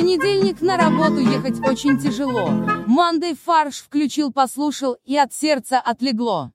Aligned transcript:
понедельник 0.00 0.62
на 0.62 0.78
работу 0.78 1.18
ехать 1.18 1.60
очень 1.60 1.98
тяжело. 1.98 2.48
Мандей 2.86 3.34
фарш 3.34 3.80
включил, 3.80 4.32
послушал, 4.32 4.96
и 5.04 5.14
от 5.16 5.34
сердца 5.34 5.78
отлегло. 5.78 6.52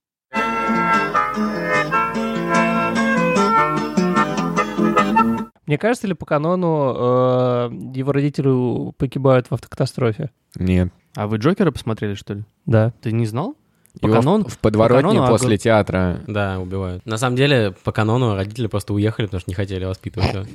Мне 5.68 5.78
кажется, 5.78 6.08
ли 6.08 6.14
по 6.14 6.26
канону 6.26 6.94
э, 6.96 7.70
его 7.96 8.12
родители 8.12 8.92
погибают 8.94 9.48
в 9.48 9.54
автокатастрофе? 9.54 10.32
Нет. 10.56 10.92
А 11.16 11.28
вы 11.28 11.38
Джокера 11.38 11.72
посмотрели, 11.72 12.16
что 12.16 12.36
ли? 12.36 12.44
Да. 12.66 12.94
Ты 13.02 13.12
не 13.12 13.26
знал? 13.26 13.56
По 14.02 14.08
Его 14.08 14.16
в- 14.16 14.20
канону? 14.20 14.46
в 14.48 14.58
подворотне 14.60 15.02
канону, 15.10 15.24
а 15.24 15.28
после 15.30 15.52
го- 15.52 15.58
театра. 15.58 16.20
Да, 16.28 16.60
убивают. 16.60 17.06
На 17.06 17.18
самом 17.18 17.36
деле, 17.36 17.74
по 17.84 17.92
канону 17.92 18.36
родители 18.36 18.68
просто 18.68 18.94
уехали, 18.94 19.26
потому 19.28 19.42
что 19.42 19.50
не 19.50 19.56
хотели 19.56 19.86
воспитывать 19.86 20.34
его. 20.34 20.46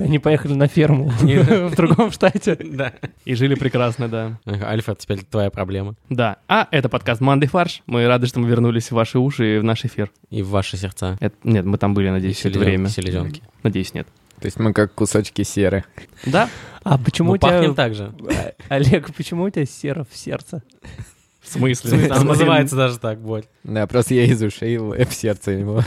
Они 0.00 0.18
поехали 0.18 0.54
на 0.54 0.68
ферму 0.68 1.08
в 1.20 1.74
другом 1.76 2.10
штате. 2.10 2.56
Да. 2.62 2.92
И 3.24 3.34
жили 3.34 3.54
прекрасно, 3.54 4.08
да. 4.08 4.38
Альфред, 4.46 4.98
теперь 4.98 5.24
твоя 5.24 5.50
проблема. 5.50 5.94
Да. 6.08 6.36
А, 6.48 6.66
это 6.70 6.88
подкаст 6.88 7.20
«Манды 7.20 7.46
фарш». 7.46 7.82
Мы 7.86 8.06
рады, 8.06 8.26
что 8.26 8.40
мы 8.40 8.48
вернулись 8.48 8.88
в 8.90 8.92
ваши 8.92 9.18
уши 9.18 9.56
и 9.56 9.58
в 9.58 9.64
наш 9.64 9.84
эфир. 9.84 10.10
И 10.30 10.42
в 10.42 10.48
ваши 10.48 10.76
сердца. 10.76 11.18
Нет, 11.44 11.64
мы 11.64 11.78
там 11.78 11.94
были, 11.94 12.08
надеюсь, 12.10 12.36
все 12.36 12.48
это 12.48 12.58
время. 12.58 12.88
Селезенки. 12.88 13.42
Надеюсь, 13.62 13.92
нет. 13.94 14.06
То 14.40 14.46
есть 14.46 14.58
мы 14.60 14.72
как 14.72 14.94
кусочки 14.94 15.42
серы. 15.42 15.84
Да? 16.24 16.48
А 16.84 16.96
почему 16.96 17.30
Мы 17.30 17.34
у 17.34 17.38
тебя... 17.38 17.48
пахнем 17.50 17.74
так 17.74 17.94
же. 17.94 18.12
Олег, 18.68 19.12
почему 19.14 19.42
у 19.44 19.50
тебя 19.50 19.66
серо 19.66 20.06
в 20.08 20.16
сердце? 20.16 20.62
В 21.48 21.52
смысле? 21.52 22.08
Там 22.08 22.26
называется 22.26 22.76
даже 22.76 22.98
так, 22.98 23.20
боль. 23.20 23.44
Да, 23.64 23.86
просто 23.86 24.14
я 24.14 24.24
из 24.24 24.42
ушей 24.42 24.76
в 24.76 25.12
сердце 25.12 25.52
его 25.52 25.82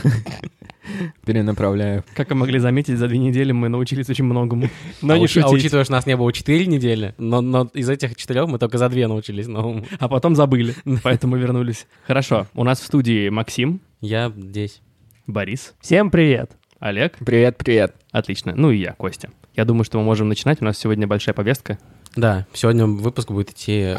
перенаправляю. 1.24 2.04
Как 2.14 2.30
вы 2.30 2.34
могли 2.34 2.58
заметить, 2.58 2.98
за 2.98 3.06
две 3.06 3.18
недели 3.18 3.52
мы 3.52 3.68
научились 3.68 4.08
очень 4.10 4.24
многому. 4.24 4.68
Но 5.02 5.14
а, 5.14 5.18
не 5.18 5.24
учи- 5.24 5.40
а 5.40 5.44
шутить. 5.44 5.60
учитывая, 5.60 5.84
что 5.84 5.92
нас 5.92 6.06
не 6.06 6.16
было 6.16 6.32
4 6.32 6.66
недели, 6.66 7.14
но, 7.18 7.40
но 7.40 7.70
из 7.74 7.88
этих 7.88 8.16
четырех 8.16 8.48
мы 8.48 8.58
только 8.58 8.78
за 8.78 8.88
две 8.88 9.06
научились 9.06 9.46
новому. 9.46 9.84
А 10.00 10.08
потом 10.08 10.34
забыли, 10.34 10.74
поэтому 11.02 11.36
вернулись. 11.36 11.86
Хорошо, 12.06 12.48
у 12.54 12.64
нас 12.64 12.80
в 12.80 12.84
студии 12.86 13.28
Максим, 13.28 13.80
Я 14.00 14.32
здесь. 14.36 14.80
Борис, 15.28 15.74
Всем 15.80 16.10
привет. 16.10 16.50
Олег. 16.80 17.16
Привет, 17.24 17.56
привет. 17.58 17.94
Отлично. 18.10 18.54
Ну 18.56 18.72
и 18.72 18.78
я, 18.78 18.94
Костя. 18.94 19.30
Я 19.54 19.64
думаю, 19.64 19.84
что 19.84 19.98
мы 19.98 20.04
можем 20.04 20.28
начинать. 20.28 20.60
У 20.60 20.64
нас 20.64 20.76
сегодня 20.76 21.06
большая 21.06 21.32
повестка. 21.32 21.78
Да, 22.16 22.46
сегодня 22.52 22.86
выпуск 22.86 23.30
будет 23.30 23.50
идти 23.50 23.94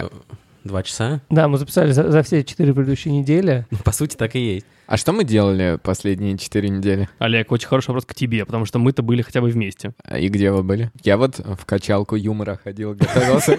два 0.64 0.83
часа. 0.83 1.22
Да, 1.30 1.47
мы 1.47 1.58
записали 1.58 1.92
за, 1.92 2.11
за 2.11 2.23
все 2.23 2.44
четыре 2.44 2.73
предыдущие 2.73 3.14
недели. 3.14 3.66
Ну, 3.72 3.78
По 3.83 3.92
сути, 3.92 4.16
так 4.16 4.36
и 4.36 4.39
есть. 4.39 4.66
А 4.86 4.97
что 4.97 5.14
мы 5.14 5.23
делали 5.23 5.80
последние 5.81 6.38
четыре 6.38 6.70
недели? 6.70 7.08
Олег, 7.20 7.52
очень 7.52 7.67
хороший 7.67 7.88
вопрос 7.89 8.05
к 8.05 8.14
тебе, 8.14 8.45
потому 8.45 8.66
что 8.66 8.80
мы-то 8.80 9.02
были 9.02 9.22
хотя 9.22 9.42
бы 9.42 9.50
вместе. 9.50 9.94
А 10.03 10.20
И 10.20 10.28
где 10.28 10.52
вы 10.52 10.61
были? 10.64 10.92
Я 11.03 11.17
вот 11.17 11.39
в 11.39 11.66
качалку 11.66 12.16
юмора 12.16 12.59
ходил, 12.61 12.94
готовился 12.94 13.58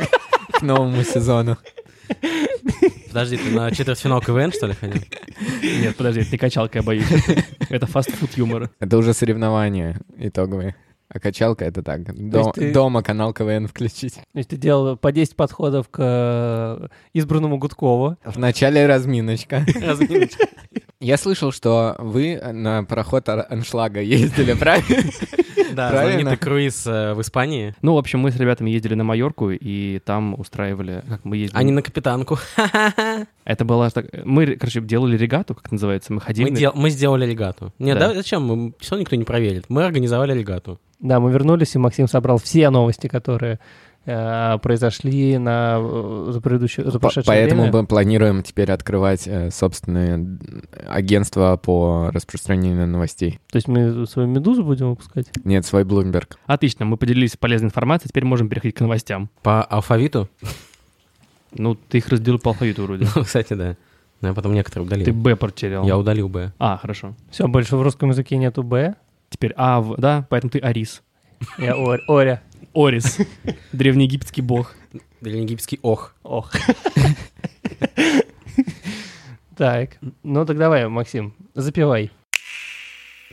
к 0.53 0.63
новому 0.63 1.03
сезону. 1.03 1.57
Подожди, 3.09 3.37
ты 3.37 3.51
на 3.51 3.71
четвертьфинал 3.71 4.21
КВН, 4.21 4.53
что 4.53 4.67
ли, 4.67 4.75
ходил? 4.75 5.01
Нет, 5.63 5.97
подожди, 5.97 6.21
это 6.21 6.33
не 6.33 6.39
качалка, 6.39 6.79
я 6.79 6.83
боюсь. 6.83 7.07
Это 7.71 7.87
фастфуд 7.87 8.37
юмора. 8.37 8.71
Это 8.81 8.99
уже 8.99 9.15
соревнования 9.15 10.01
итоговые. 10.19 10.77
А 11.15 11.21
качалка 11.21 11.65
это 11.65 11.81
так. 11.85 12.03
До- 12.13 12.39
есть 12.39 12.53
ты- 12.55 12.73
Дома 12.73 13.01
канал 13.05 13.33
КВН 13.33 13.69
включить. 13.69 14.15
То 14.15 14.39
есть 14.39 14.51
ты 14.51 14.57
делал 14.57 14.97
по 14.97 15.13
10 15.13 15.37
подходов 15.37 15.89
к 15.89 15.99
э, 16.03 16.89
избранному 17.13 17.57
Гудкову. 17.57 18.17
Вначале 18.25 18.85
разминочка. 18.87 19.65
Разминочка. 19.81 20.49
Я 21.01 21.17
слышал, 21.17 21.53
что 21.53 21.97
вы 21.99 22.41
на 22.41 22.85
пароход 22.85 23.29
Ар- 23.29 23.47
Аншлага 23.51 24.01
ездили, 24.01 24.53
правильно? 24.59 25.11
Да, 25.75 25.91
Правильно. 25.91 26.13
знаменитый 26.21 26.37
круиз 26.37 26.87
э, 26.87 27.15
в 27.15 27.21
Испании. 27.21 27.75
Ну, 27.83 27.95
в 27.95 27.99
общем, 27.99 28.21
мы 28.21 28.31
с 28.31 28.37
ребятами 28.37 28.71
ездили 28.71 28.95
на 28.95 29.03
Майорку, 29.03 29.51
и 29.51 29.99
там 30.05 30.39
устраивали... 30.39 31.03
Как 31.09 31.25
мы 31.25 31.37
ездили? 31.37 31.59
А 31.59 31.63
не 31.65 31.73
на 31.73 31.83
капитанку. 31.83 32.39
Это 33.45 33.65
было... 33.65 33.91
так- 33.91 34.07
Мы, 34.25 34.55
короче, 34.57 34.81
делали 34.81 35.17
регату, 35.17 35.55
как 35.57 35.73
называется. 35.73 36.13
Мы 36.13 36.21
ходили... 36.21 36.45
Мы, 36.45 36.51
на- 36.53 36.57
дел- 36.59 36.73
мы 36.77 36.91
сделали 36.91 37.27
регату. 37.27 37.73
Нет, 37.81 37.99
Да. 37.99 38.09
да. 38.09 38.15
зачем? 38.15 38.45
Мы, 38.45 38.73
все 38.79 38.97
никто 38.97 39.17
не 39.17 39.25
проверит. 39.25 39.65
Мы 39.69 39.85
организовали 39.85 40.33
регату. 40.39 40.79
Да, 41.01 41.19
мы 41.19 41.33
вернулись, 41.33 41.75
и 41.75 41.79
Максим 41.79 42.07
собрал 42.07 42.39
все 42.39 42.71
новости, 42.71 43.09
которые 43.09 43.59
произошли 44.05 45.39
на, 45.39 45.79
э, 45.81 46.27
за, 46.31 46.41
предыдущее, 46.41 46.85
за 46.87 46.93
По- 46.93 46.99
прошедшее 47.01 47.25
Поэтому 47.27 47.63
время. 47.63 47.79
мы 47.83 47.87
планируем 47.87 48.43
теперь 48.43 48.71
открывать 48.71 49.27
э, 49.27 49.51
собственное 49.51 50.39
агентство 50.87 51.57
по 51.57 52.11
распространению 52.13 52.87
новостей. 52.87 53.41
То 53.51 53.57
есть 53.57 53.69
мы 53.69 54.07
свою 54.07 54.29
«Медузу» 54.29 54.63
будем 54.65 54.91
выпускать? 54.91 55.27
Нет, 55.45 55.65
свой 55.65 55.85
Bloomberg. 55.85 56.37
Отлично, 56.47 56.85
мы 56.85 56.97
поделились 56.97 57.37
полезной 57.37 57.69
информацией, 57.69 58.11
теперь 58.11 58.25
можем 58.25 58.49
переходить 58.49 58.77
к 58.77 58.81
новостям. 58.81 59.31
По 59.43 59.63
алфавиту? 59.65 60.29
Ну, 61.53 61.75
ты 61.75 61.99
их 61.99 62.09
разделил 62.09 62.39
по 62.39 62.51
алфавиту 62.51 62.83
вроде. 62.85 63.07
Ну, 63.17 63.23
кстати, 63.25 63.55
да. 63.55 63.77
Но 64.21 64.29
я 64.29 64.35
потом 64.35 64.55
некоторые 64.55 64.87
удалил. 64.87 65.05
Ты 65.05 65.13
Б 65.13 65.37
потерял. 65.37 65.85
Я 65.87 65.97
удалил 65.99 66.29
Б. 66.29 66.53
А, 66.59 66.77
хорошо. 66.79 67.15
Все, 67.31 67.47
больше 67.47 67.77
в 67.77 67.83
русском 67.83 68.11
языке 68.11 68.37
нету 68.37 68.63
«Б». 68.63 68.95
Теперь 69.31 69.53
А, 69.57 69.81
в... 69.81 69.97
да, 69.99 70.27
поэтому 70.31 70.51
ты 70.51 70.59
Арис. 70.61 71.03
Я 71.59 71.77
Ор- 71.77 72.01
Оря. 72.09 72.41
Орис. 72.75 73.19
Древнеегипетский 73.73 74.43
бог. 74.43 74.75
Древнеегипетский 75.21 75.79
ох. 75.83 76.15
Ох. 76.23 76.53
Так, 79.57 79.99
ну 80.25 80.45
так 80.45 80.59
давай, 80.59 80.89
Максим, 80.89 81.33
запивай. 81.55 82.11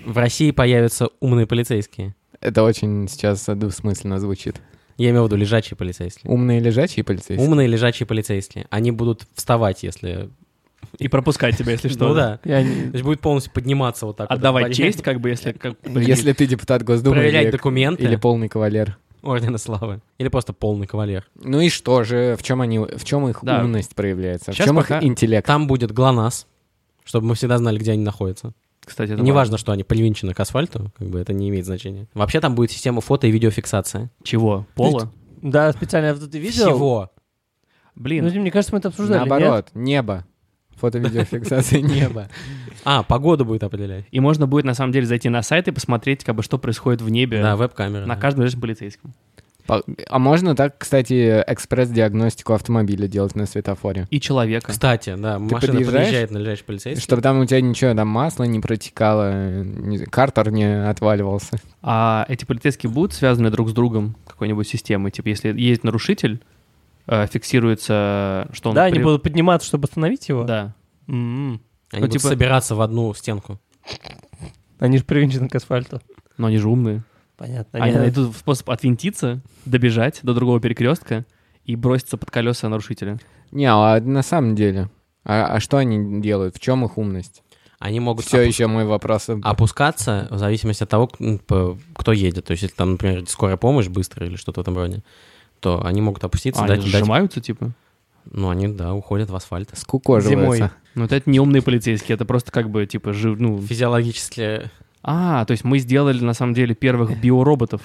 В 0.05 0.15
России 0.17 0.51
появятся 0.51 1.09
умные 1.19 1.47
полицейские. 1.47 2.13
Это 2.39 2.61
очень 2.63 3.07
сейчас 3.07 3.45
двусмысленно 3.47 4.19
звучит. 4.19 4.61
Я 4.97 5.09
имею 5.09 5.23
в 5.23 5.25
виду 5.27 5.35
лежачие 5.35 5.75
полицейские. 5.77 6.31
Умные 6.31 6.59
лежачие 6.59 7.03
полицейские? 7.03 7.47
Умные 7.47 7.67
лежачие 7.67 8.05
полицейские. 8.05 8.67
Они 8.69 8.91
будут 8.91 9.23
вставать, 9.33 9.81
если... 9.81 10.29
И 10.99 11.07
пропускать 11.07 11.57
тебя, 11.57 11.71
если 11.71 11.87
что. 11.89 12.09
Ну 12.09 12.13
да. 12.13 12.37
То 12.37 12.49
есть 12.59 13.03
будет 13.03 13.19
полностью 13.19 13.51
подниматься 13.53 14.05
вот 14.05 14.17
так. 14.17 14.29
вот. 14.29 14.35
Отдавать 14.35 14.65
Поднять- 14.65 14.77
честь, 14.77 15.01
как 15.01 15.19
бы, 15.21 15.29
если... 15.29 15.53
Как... 15.53 15.75
Если 15.85 16.33
ты 16.33 16.45
депутат 16.45 16.83
Госдумы 16.83 17.15
Проверять 17.15 17.45
или, 17.45 17.51
документы. 17.51 18.03
или 18.03 18.15
полный 18.15 18.47
кавалер. 18.47 18.97
Ордена 19.23 19.57
Славы. 19.57 20.01
Или 20.17 20.29
просто 20.29 20.53
полный 20.53 20.87
кавалер. 20.87 21.25
Ну 21.35 21.59
и 21.61 21.69
что 21.69 22.03
же, 22.03 22.35
в 22.37 22.43
чем 22.43 22.61
они, 22.61 22.79
в 22.79 23.03
чем 23.03 23.27
их 23.27 23.39
Да. 23.43 23.63
умность 23.63 23.95
проявляется? 23.95 24.51
Сейчас 24.53 24.65
в 24.65 24.67
чем 24.67 24.75
пока- 24.77 24.97
их 24.99 25.03
интеллект? 25.03 25.45
Там 25.45 25.67
будет 25.67 25.91
ГЛОНАСС, 25.91 26.47
чтобы 27.03 27.27
мы 27.27 27.35
всегда 27.35 27.57
знали, 27.57 27.77
где 27.77 27.91
они 27.91 28.03
находятся. 28.03 28.53
Кстати, 28.83 29.11
это 29.11 29.21
Не 29.21 29.31
важно, 29.31 29.57
что 29.59 29.71
они 29.71 29.83
привинчены 29.83 30.33
к 30.33 30.39
асфальту, 30.39 30.91
как 30.97 31.07
бы 31.07 31.19
это 31.19 31.33
не 31.33 31.49
имеет 31.49 31.65
значения. 31.65 32.07
Вообще 32.15 32.39
там 32.39 32.55
будет 32.55 32.71
система 32.71 32.99
фото 33.01 33.27
и 33.27 33.31
видеофиксации. 33.31 34.09
Чего? 34.23 34.65
Пола? 34.73 35.11
Да, 35.41 35.71
специально 35.71 36.15
ты 36.15 36.39
видел? 36.39 36.65
Всего. 36.73 37.11
Блин, 37.95 38.25
Ну, 38.25 38.41
мне 38.41 38.49
кажется, 38.51 38.73
мы 38.73 38.79
это 38.79 38.87
обсуждали, 38.87 39.19
нет? 39.19 39.29
Наоборот, 39.29 39.67
небо. 39.75 40.25
Фото-видеофиксация 40.77 41.81
неба. 41.81 42.27
А, 42.83 43.03
погоду 43.03 43.45
будет 43.45 43.63
определять. 43.63 44.05
и 44.09 44.19
можно 44.19 44.47
будет, 44.47 44.65
на 44.65 44.73
самом 44.73 44.91
деле, 44.91 45.05
зайти 45.05 45.29
на 45.29 45.43
сайт 45.43 45.67
и 45.67 45.71
посмотреть, 45.71 46.23
как 46.23 46.33
бы, 46.35 46.41
что 46.41 46.57
происходит 46.57 47.01
в 47.03 47.09
небе 47.09 47.39
Да, 47.41 47.55
веб-камера. 47.55 48.07
на 48.07 48.15
каждом 48.15 48.39
ближайшем 48.41 48.61
полицейском. 48.61 49.13
По- 49.67 49.83
А 50.09 50.17
можно 50.17 50.55
так, 50.55 50.79
кстати, 50.79 51.43
экспресс-диагностику 51.45 52.53
автомобиля 52.53 53.07
делать 53.07 53.35
на 53.35 53.45
светофоре? 53.45 54.07
И 54.09 54.19
человека. 54.19 54.71
Кстати, 54.71 55.15
да, 55.15 55.37
машина 55.37 55.59
подъезжаешь? 55.73 55.85
подъезжает 55.85 56.31
на 56.31 56.37
лежачий 56.39 56.63
полицейский. 56.63 57.03
Чтобы 57.03 57.21
там 57.21 57.39
у 57.39 57.45
тебя 57.45 57.61
ничего, 57.61 57.93
там 57.93 58.07
масло 58.07 58.45
не 58.45 58.59
протекало, 58.59 59.63
картер 60.09 60.49
не 60.51 60.87
отваливался. 60.89 61.57
А 61.83 62.25
эти 62.27 62.45
полицейские 62.45 62.91
будут 62.91 63.13
связаны 63.13 63.51
друг 63.51 63.69
с 63.69 63.73
другом 63.73 64.15
какой-нибудь 64.25 64.67
системой? 64.67 65.11
Типа, 65.11 65.27
если 65.27 65.53
есть 65.55 65.83
нарушитель, 65.83 66.41
э, 67.11 67.27
фиксируется, 67.27 68.47
что 68.53 68.69
он... 68.69 68.75
Да, 68.75 68.85
они 68.85 68.95
при- 68.95 69.03
будут 69.03 69.23
подниматься, 69.23 69.67
чтобы 69.67 69.85
остановить 69.85 70.27
его? 70.29 70.43
Да. 70.45 70.73
М-м. 71.07 71.61
Они 71.91 72.01
ну, 72.01 72.07
будут 72.07 72.13
типа- 72.13 72.29
собираться 72.29 72.75
в 72.75 72.81
одну 72.81 73.13
стенку. 73.13 73.59
Они 74.79 74.97
же 74.97 75.03
привинчены 75.03 75.49
к 75.49 75.55
асфальту. 75.55 76.01
Но 76.37 76.47
они 76.47 76.57
же 76.57 76.69
умные. 76.69 77.03
Понятно. 77.37 77.83
Они 77.83 77.95
найдут 77.95 78.35
способ 78.35 78.69
отвинтиться, 78.69 79.41
добежать 79.65 80.19
до 80.23 80.33
другого 80.33 80.59
перекрестка 80.59 81.25
и 81.65 81.75
броситься 81.75 82.17
под 82.17 82.31
колеса 82.31 82.69
нарушителя. 82.69 83.19
Не, 83.51 83.65
а 83.65 83.99
на 83.99 84.23
самом 84.23 84.55
деле, 84.55 84.89
а, 85.23 85.45
а 85.55 85.59
что 85.59 85.77
они 85.77 86.21
делают? 86.21 86.55
В 86.55 86.59
чем 86.59 86.85
их 86.85 86.97
умность? 86.97 87.43
Они 87.79 87.99
могут 87.99 88.25
Все 88.25 88.43
опу- 88.43 88.47
еще 88.47 88.67
мой 88.67 88.85
вопрос. 88.85 89.27
опускаться 89.41 90.27
в 90.29 90.37
зависимости 90.37 90.83
от 90.83 90.89
того, 90.89 91.07
кто 91.07 92.11
едет. 92.11 92.45
То 92.45 92.51
есть, 92.51 92.63
если 92.63 92.75
там, 92.75 92.91
например, 92.91 93.27
скорая 93.27 93.57
помощь 93.57 93.87
быстрая 93.87 94.29
или 94.29 94.37
что-то 94.37 94.59
в 94.59 94.63
этом 94.63 94.77
роде, 94.77 95.03
то 95.61 95.81
они 95.85 96.01
могут 96.01 96.23
опуститься, 96.25 96.61
А, 96.63 96.67
дать, 96.67 96.79
они 96.81 96.91
дать- 96.91 97.01
сжимаются, 97.01 97.39
типа? 97.39 97.71
Ну, 98.29 98.49
они, 98.49 98.67
да, 98.67 98.93
уходят 98.93 99.29
в 99.29 99.35
асфальт. 99.35 99.69
Скукоживаются. 99.73 100.55
Зимой. 100.57 100.69
Ну, 100.95 101.01
вот 101.03 101.11
это 101.13 101.29
не 101.29 101.39
умные 101.39 101.61
полицейские, 101.61 102.15
это 102.15 102.25
просто 102.25 102.51
как 102.51 102.69
бы, 102.69 102.85
типа, 102.85 103.13
жив... 103.13 103.39
ну... 103.39 103.59
Физиологически 103.61 104.69
А, 105.01 105.45
то 105.45 105.51
есть 105.51 105.63
мы 105.63 105.79
сделали, 105.79 106.21
на 106.23 106.33
самом 106.33 106.53
деле, 106.53 106.75
первых 106.75 107.17
биороботов. 107.21 107.81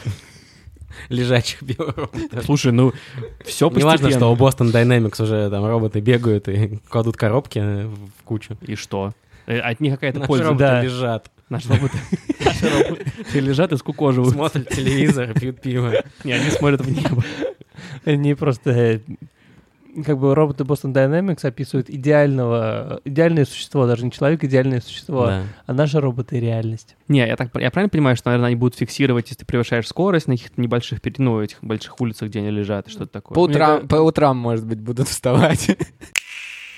лежачих 1.09 1.63
биороботов. 1.63 2.45
Слушай, 2.45 2.73
ну, 2.73 2.93
все 3.45 3.71
Не 3.71 3.83
важно, 3.85 4.11
что 4.11 4.33
у 4.33 4.37
Boston 4.37 4.73
Dynamics 4.73 5.23
уже 5.23 5.49
там 5.51 5.65
роботы 5.65 6.01
бегают 6.01 6.49
и 6.49 6.81
кладут 6.89 7.17
коробки 7.17 7.59
в 7.87 8.23
кучу. 8.25 8.57
И 8.63 8.75
что? 8.75 9.13
Э, 9.47 9.59
От 9.61 9.81
них 9.81 9.95
какая-то 9.95 10.19
Наши 10.21 10.29
польза. 10.29 10.45
роботы 10.45 10.65
да. 10.65 10.83
лежат, 10.83 11.31
Наши 11.49 11.69
роботы 11.69 11.97
наши 12.45 12.69
роботы 12.69 13.05
лежат 13.41 13.73
и 13.73 13.77
скукоживают. 13.77 14.35
смотрят 14.35 14.69
телевизор, 14.69 15.33
пьют 15.39 15.61
пиво. 15.61 15.93
Не, 16.25 16.33
они 16.33 16.51
смотрят 16.51 16.81
в 16.81 16.91
небо. 16.91 17.23
Они 18.05 18.35
просто... 18.35 18.71
э, 18.71 19.01
Как 20.05 20.19
бы 20.19 20.35
роботы 20.35 20.65
Boston 20.65 20.93
Dynamics 20.93 21.47
описывают 21.47 21.89
идеального, 21.89 23.01
идеальное 23.07 23.47
существо, 23.47 23.87
даже 23.87 24.05
не 24.05 24.11
человек, 24.13 24.45
идеальное 24.45 24.81
существо, 24.83 25.27
Да. 25.27 25.43
а 25.65 25.73
наши 25.73 25.99
роботы— 26.01 26.39
реальность. 26.41 26.97
Не, 27.09 27.27
я 27.27 27.35
так 27.37 27.49
я 27.55 27.71
правильно 27.71 27.89
понимаю, 27.89 28.15
что, 28.17 28.29
наверное, 28.29 28.49
они 28.49 28.57
будут 28.57 28.77
фиксировать, 28.79 29.27
если 29.29 29.41
ты 29.41 29.47
превышаешь 29.47 29.87
скорость 29.89 30.29
на 30.29 30.35
каких-то 30.37 30.61
небольших, 30.61 31.01
ну, 31.17 31.41
этих 31.41 31.65
больших 31.65 31.99
улицах, 32.01 32.29
где 32.29 32.41
они 32.41 32.51
лежат, 32.51 32.89
и 32.89 32.91
что-то 32.91 33.11
такое. 33.13 33.35
По 33.35 33.41
утрам, 33.41 33.79
Мне 33.79 33.89
по 33.89 33.97
утрам, 33.97 34.37
может 34.37 34.67
быть, 34.67 34.81
будут 34.81 35.09
вставать. 35.09 35.71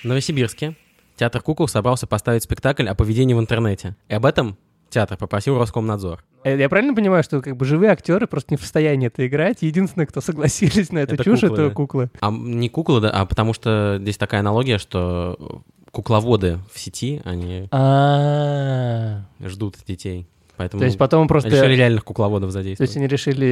В 0.01 0.05
Новосибирске 0.05 0.75
театр 1.17 1.41
кукол 1.41 1.67
собрался 1.67 2.07
поставить 2.07 2.43
спектакль 2.43 2.87
о 2.87 2.95
поведении 2.95 3.33
в 3.33 3.39
интернете. 3.39 3.97
И 4.07 4.13
об 4.13 4.25
этом 4.25 4.57
театр 4.89 5.17
попросил 5.17 5.57
Роскомнадзор. 5.57 6.23
Э, 6.43 6.57
Я 6.57 6.69
правильно 6.69 6.93
понимаю, 6.95 7.23
что 7.23 7.41
как 7.41 7.55
бы 7.57 7.65
живые 7.65 7.91
актеры 7.91 8.27
просто 8.27 8.53
не 8.53 8.57
в 8.57 8.61
состоянии 8.61 9.07
это 9.07 9.25
играть? 9.27 9.57
Единственное, 9.61 10.05
кто 10.05 10.21
согласились 10.21 10.91
на 10.91 10.99
эту 10.99 11.15
Это 11.15 11.23
чушь, 11.23 11.41
куклы, 11.41 11.55
это 11.57 11.67
да. 11.69 11.73
куклы. 11.75 12.11
А 12.21 12.31
не 12.31 12.69
куклы, 12.69 13.01
да, 13.01 13.09
а 13.11 13.25
потому 13.25 13.53
что 13.53 13.97
здесь 14.01 14.17
такая 14.17 14.39
аналогия, 14.41 14.77
что 14.77 15.61
кукловоды 15.91 16.59
в 16.73 16.79
сети, 16.79 17.21
они 17.25 17.67
ждут 19.47 19.75
детей. 19.87 20.27
Поэтому 20.57 20.81
то 20.81 20.85
есть 20.87 20.97
потом 20.97 21.29
просто... 21.29 21.47
решили 21.49 21.73
реальных 21.73 22.03
кукловодов 22.03 22.51
То 22.51 22.59
есть 22.59 22.75
задействовать. 22.75 22.97
они 22.97 23.07
решили... 23.07 23.47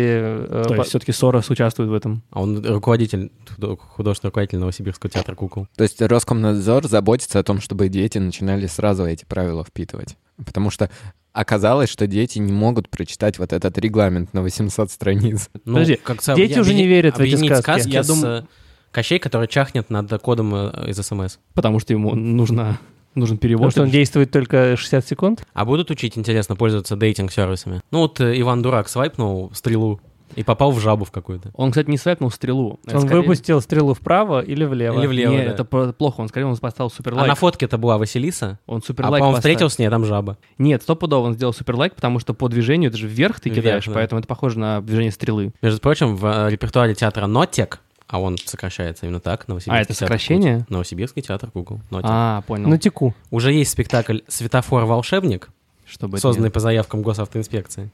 э, 0.50 0.63
То 0.68 0.74
по- 0.74 0.80
есть 0.80 0.89
все-таки 0.89 1.13
Сорос 1.13 1.50
участвует 1.50 1.89
в 1.89 1.94
этом. 1.94 2.22
А 2.31 2.42
он 2.42 2.66
руководитель, 2.66 3.31
худо- 3.56 3.78
художественный 3.78 4.28
руководитель 4.30 4.57
Новосибирского 4.60 5.10
театра 5.10 5.34
кукол. 5.34 5.69
То 5.78 5.84
есть 5.84 6.01
Роскомнадзор 6.01 6.86
заботится 6.89 7.39
о 7.39 7.44
том, 7.44 7.62
чтобы 7.62 7.88
дети 7.88 8.18
начинали 8.18 8.68
сразу 8.68 9.06
эти 9.06 9.24
правила 9.24 9.63
впитывать. 9.63 10.18
Потому 10.45 10.69
что 10.69 10.89
оказалось, 11.38 11.89
что 11.89 12.07
дети 12.07 12.39
не 12.39 12.51
могут 12.51 12.89
прочитать 12.89 13.38
вот 13.38 13.54
этот 13.54 13.78
регламент 13.78 14.34
на 14.34 14.42
800 14.42 14.89
страниц. 14.92 15.50
Ну, 15.66 15.74
Подожди, 15.74 16.00
как 16.04 16.19
дети 16.36 16.60
уже 16.60 16.74
не 16.74 16.88
верят 16.88 17.18
в 17.18 17.19
эти 17.19 17.36
объединить 17.36 17.57
сказки. 17.57 17.89
Я 17.89 18.04
с, 18.04 18.07
думаю- 18.07 18.44
э, 18.44 18.45
Кощей, 18.92 19.19
который 19.19 19.48
чахнет 19.48 19.89
над 19.89 20.10
кодом 20.22 20.56
э, 20.56 20.89
из 20.89 20.98
СМС. 20.98 21.38
Потому 21.54 21.80
что 21.80 21.94
ему 21.94 22.16
нужна, 22.16 22.80
нужен 23.13 23.38
Потому 23.38 23.39
перевод. 23.39 23.72
что 23.72 23.84
он 23.84 23.89
действует 23.92 24.31
только 24.31 24.75
60 24.75 25.07
секунд? 25.07 25.44
А 25.54 25.66
будут 25.66 25.92
учить, 25.92 26.18
интересно, 26.18 26.56
пользоваться 26.56 26.95
дейтинг-сервисами? 26.95 27.81
Ну 27.92 28.00
вот 28.00 28.19
э, 28.19 28.39
Иван 28.39 28.62
Дурак 28.63 28.89
свайпнул 28.89 29.51
стрелу 29.54 30.01
и 30.35 30.44
попал 30.44 30.71
в 30.71 30.79
жабу 30.79 31.06
в 31.06 31.12
какую-то. 31.12 31.50
Он, 31.53 31.71
кстати, 31.71 31.89
не 31.89 31.97
свайпнул 31.97 32.29
стрелу. 32.31 32.79
Он 32.91 33.01
скорее- 33.01 33.21
выпустил 33.21 33.62
стрелу 33.62 33.94
вправо 33.94 34.41
или 34.41 34.65
влево? 34.65 35.00
Или 35.00 35.07
влево. 35.07 35.31
Не, 35.31 35.45
да. 35.45 35.51
это 35.51 35.63
плохо. 35.63 36.21
Он 36.21 36.27
скорее 36.27 36.45
он 36.45 36.57
поставил 36.57 36.89
супер 36.89 37.13
А 37.18 37.25
на 37.25 37.35
фотке 37.35 37.65
это 37.65 37.77
была 37.77 37.97
Василиса, 37.97 38.59
Он 38.68 38.79
а 38.79 38.81
супер 38.81 39.03
потом 39.03 39.12
лайк 39.12 39.24
он 39.24 39.33
поставил. 39.33 39.39
встретил 39.39 39.69
с 39.69 39.79
ней, 39.79 39.85
а 39.85 39.89
там 39.89 40.06
жаба. 40.06 40.38
Нет, 40.57 40.83
стопудово 40.83 41.27
он 41.27 41.33
сделал 41.33 41.53
супер 41.53 41.75
лайк, 41.75 41.95
потому 41.95 42.19
что 42.19 42.33
по 42.33 42.47
движению 42.50 42.89
это 42.89 42.97
же 42.97 43.07
вверх 43.07 43.39
ты 43.39 43.50
Вверх, 43.50 43.63
кидаешь, 43.63 43.85
да. 43.85 43.94
поэтому 43.94 44.19
это 44.19 44.27
похоже 44.27 44.59
на 44.59 44.81
движение 44.81 45.12
стрелы. 45.12 45.53
Между 45.62 45.79
прочим, 45.79 46.15
в 46.15 46.25
э, 46.25 46.50
репертуаре 46.51 46.94
театра 46.94 47.25
Нотек, 47.27 47.79
а 48.07 48.21
он 48.21 48.38
сокращается 48.38 49.06
именно 49.06 49.19
так, 49.19 49.47
Новосибирский 49.47 49.77
А, 49.79 49.81
это 49.81 49.94
театр 49.94 50.07
сокращение? 50.07 50.53
кукол. 50.59 50.74
Новосибирский 50.75 51.21
театр 51.21 51.51
кукол. 51.51 51.81
Нотек. 51.89 52.09
А, 52.09 52.41
понял. 52.41 52.68
На 52.69 52.77
теку. 52.77 53.13
Уже 53.31 53.51
есть 53.51 53.71
спектакль 53.71 54.19
«Светофор-волшебник», 54.27 55.50
Чтобы 55.85 56.18
это 56.18 56.21
созданный 56.21 56.50
по 56.51 56.59
заявкам 56.59 57.01
госавтоинспекции, 57.01 57.91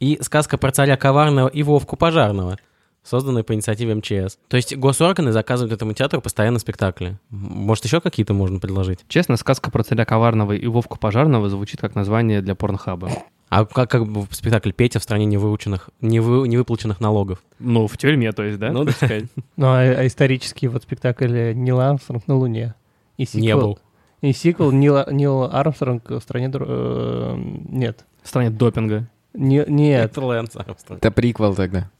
и 0.00 0.18
сказка 0.22 0.58
про 0.58 0.70
царя 0.72 0.96
коварного 0.96 1.48
и 1.48 1.62
Вовку 1.62 1.96
пожарного, 1.96 2.58
созданный 3.02 3.44
по 3.44 3.54
инициативе 3.54 3.94
МЧС. 3.94 4.38
То 4.48 4.56
есть 4.56 4.76
госорганы 4.76 5.32
заказывают 5.32 5.72
этому 5.72 5.92
театру 5.92 6.20
постоянно 6.20 6.58
спектакли. 6.58 7.18
Может, 7.30 7.84
еще 7.84 8.00
какие-то 8.00 8.34
можно 8.34 8.58
предложить? 8.58 9.00
Честно, 9.08 9.36
сказка 9.36 9.70
про 9.70 9.82
царя 9.84 10.04
коварного 10.04 10.52
и 10.52 10.66
Вовку 10.66 10.98
пожарного 10.98 11.48
звучит 11.48 11.80
как 11.80 11.94
название 11.94 12.42
для 12.42 12.54
порнхаба. 12.54 13.10
А 13.48 13.64
как, 13.64 13.88
как 13.88 14.06
бы 14.08 14.22
в 14.22 14.34
спектакль 14.34 14.72
«Петя» 14.72 14.98
в 14.98 15.04
стране 15.04 15.24
невыученных, 15.24 15.90
невы- 16.00 16.48
невыплаченных 16.48 17.00
налогов? 17.00 17.38
Ну, 17.60 17.86
в 17.86 17.96
тюрьме, 17.96 18.32
то 18.32 18.42
есть, 18.42 18.58
да? 18.58 18.72
Ну, 18.72 18.90
сказать, 18.90 19.26
Ну, 19.56 19.66
а, 19.68 19.78
а 19.78 20.06
исторический 20.06 20.66
вот 20.66 20.82
спектакль 20.82 21.52
Нил 21.54 21.78
Армстронг 21.78 22.26
на 22.26 22.34
Луне. 22.36 22.74
И 23.18 23.24
сиквел, 23.24 23.42
не 23.44 23.54
был. 23.54 23.78
И 24.20 24.32
сиквел 24.32 24.72
Нил 24.72 25.44
Армстронг 25.44 26.10
в 26.10 26.20
стране... 26.20 26.50
э, 26.52 27.34
нет. 27.68 28.04
В 28.24 28.28
стране 28.28 28.50
допинга. 28.50 29.08
Не- 29.36 29.64
нет. 29.66 30.10
Это 30.10 30.24
Лэнс 30.24 30.56
Армстронг. 30.56 31.00
Это 31.02 31.10
приквел 31.10 31.54
тогда. 31.54 31.90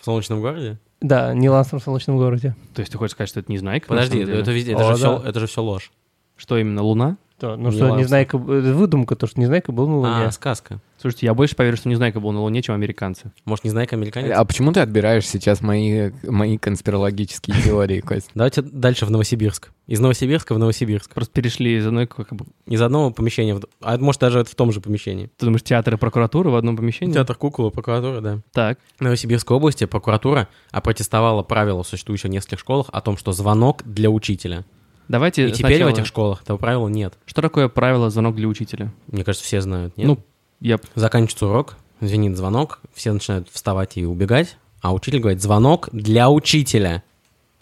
В 0.00 0.04
«Солнечном 0.04 0.40
городе»? 0.40 0.78
Да, 1.00 1.32
Нил 1.34 1.54
Армстронг 1.54 1.82
в 1.82 1.84
солнечном 1.84 2.16
городе. 2.18 2.54
То 2.74 2.80
есть 2.80 2.90
ты 2.92 2.98
хочешь 2.98 3.12
сказать, 3.12 3.28
что 3.30 3.40
это 3.40 3.50
Незнайка? 3.52 3.92
на 3.92 4.00
Подожди, 4.00 4.20
это 4.20 4.50
везде, 4.52 4.72
это, 4.72 4.86
О, 4.88 4.90
же 4.92 4.96
все, 4.96 5.18
да. 5.18 5.28
это 5.28 5.40
же 5.40 5.46
все 5.46 5.62
ложь. 5.62 5.92
Что 6.36 6.56
именно, 6.58 6.82
Луна? 6.82 7.16
То, 7.38 7.56
ну 7.56 7.70
что. 7.70 7.96
Незнайка... 7.96 8.36
Это 8.36 8.74
выдумка, 8.74 9.14
то, 9.14 9.28
что 9.28 9.40
Незнайка 9.40 9.70
был 9.70 9.86
на 9.86 9.96
Луне. 9.98 10.26
А, 10.26 10.30
сказка. 10.32 10.80
Слушайте, 11.00 11.26
я 11.26 11.34
больше 11.34 11.54
поверю, 11.54 11.76
что 11.76 11.88
Незнайка 11.88 12.18
был 12.18 12.32
на 12.32 12.40
Луне, 12.40 12.60
чем 12.62 12.74
американцы. 12.74 13.30
Может, 13.44 13.64
не 13.64 13.70
знаю, 13.70 13.86
американец? 13.92 14.36
А 14.36 14.44
почему 14.44 14.72
ты 14.72 14.80
отбираешь 14.80 15.24
сейчас 15.24 15.60
мои, 15.60 16.10
мои 16.24 16.58
конспирологические 16.58 17.62
теории, 17.62 18.00
Кость? 18.00 18.30
Давайте 18.34 18.62
дальше 18.62 19.06
в 19.06 19.10
Новосибирск. 19.12 19.70
Из 19.86 20.00
Новосибирска 20.00 20.54
в 20.54 20.58
Новосибирск. 20.58 21.14
Просто 21.14 21.32
перешли 21.32 21.76
из 21.76 21.86
одной... 21.86 22.08
Как 22.08 22.32
бы, 22.32 22.46
Из 22.66 22.82
одного 22.82 23.12
помещения, 23.12 23.54
в... 23.54 23.62
а 23.80 23.96
может, 23.98 24.20
даже 24.20 24.40
это 24.40 24.50
в 24.50 24.56
том 24.56 24.72
же 24.72 24.80
помещении. 24.80 25.30
ты 25.36 25.46
думаешь, 25.46 25.62
театр 25.62 25.94
и 25.94 25.96
прокуратура 25.96 26.50
в 26.50 26.56
одном 26.56 26.76
помещении? 26.76 27.14
Театр 27.14 27.36
кукол 27.36 27.68
и 27.68 27.70
прокуратура, 27.70 28.20
да. 28.20 28.40
Так. 28.52 28.80
В 28.98 29.02
Новосибирской 29.02 29.56
области 29.56 29.84
прокуратура 29.84 30.48
опротестовала 30.72 31.44
правила, 31.44 31.84
существующие 31.84 32.30
в 32.30 32.32
нескольких 32.32 32.58
школах, 32.58 32.88
о 32.92 33.00
том, 33.00 33.16
что 33.16 33.30
звонок 33.30 33.84
для 33.84 34.10
учителя. 34.10 34.64
Давайте 35.08 35.48
И 35.48 35.52
теперь 35.52 35.76
сначала- 35.76 35.90
в 35.90 35.94
этих 35.94 36.06
школах 36.06 36.42
этого 36.42 36.58
правила 36.58 36.88
нет. 36.88 37.14
Что 37.26 37.40
такое 37.42 37.68
правило 37.68 38.10
звонок 38.10 38.36
для 38.36 38.46
учителя? 38.46 38.92
Мне 39.06 39.24
кажется, 39.24 39.44
все 39.46 39.60
знают. 39.60 39.96
Нет? 39.96 40.06
Ну, 40.06 40.18
я... 40.60 40.78
Заканчивается 40.94 41.46
урок, 41.46 41.76
звенит 42.00 42.36
звонок, 42.36 42.80
все 42.94 43.12
начинают 43.12 43.48
вставать 43.50 43.96
и 43.96 44.04
убегать, 44.04 44.56
а 44.82 44.92
учитель 44.92 45.20
говорит, 45.20 45.40
звонок 45.42 45.88
для 45.92 46.28
учителя, 46.30 47.02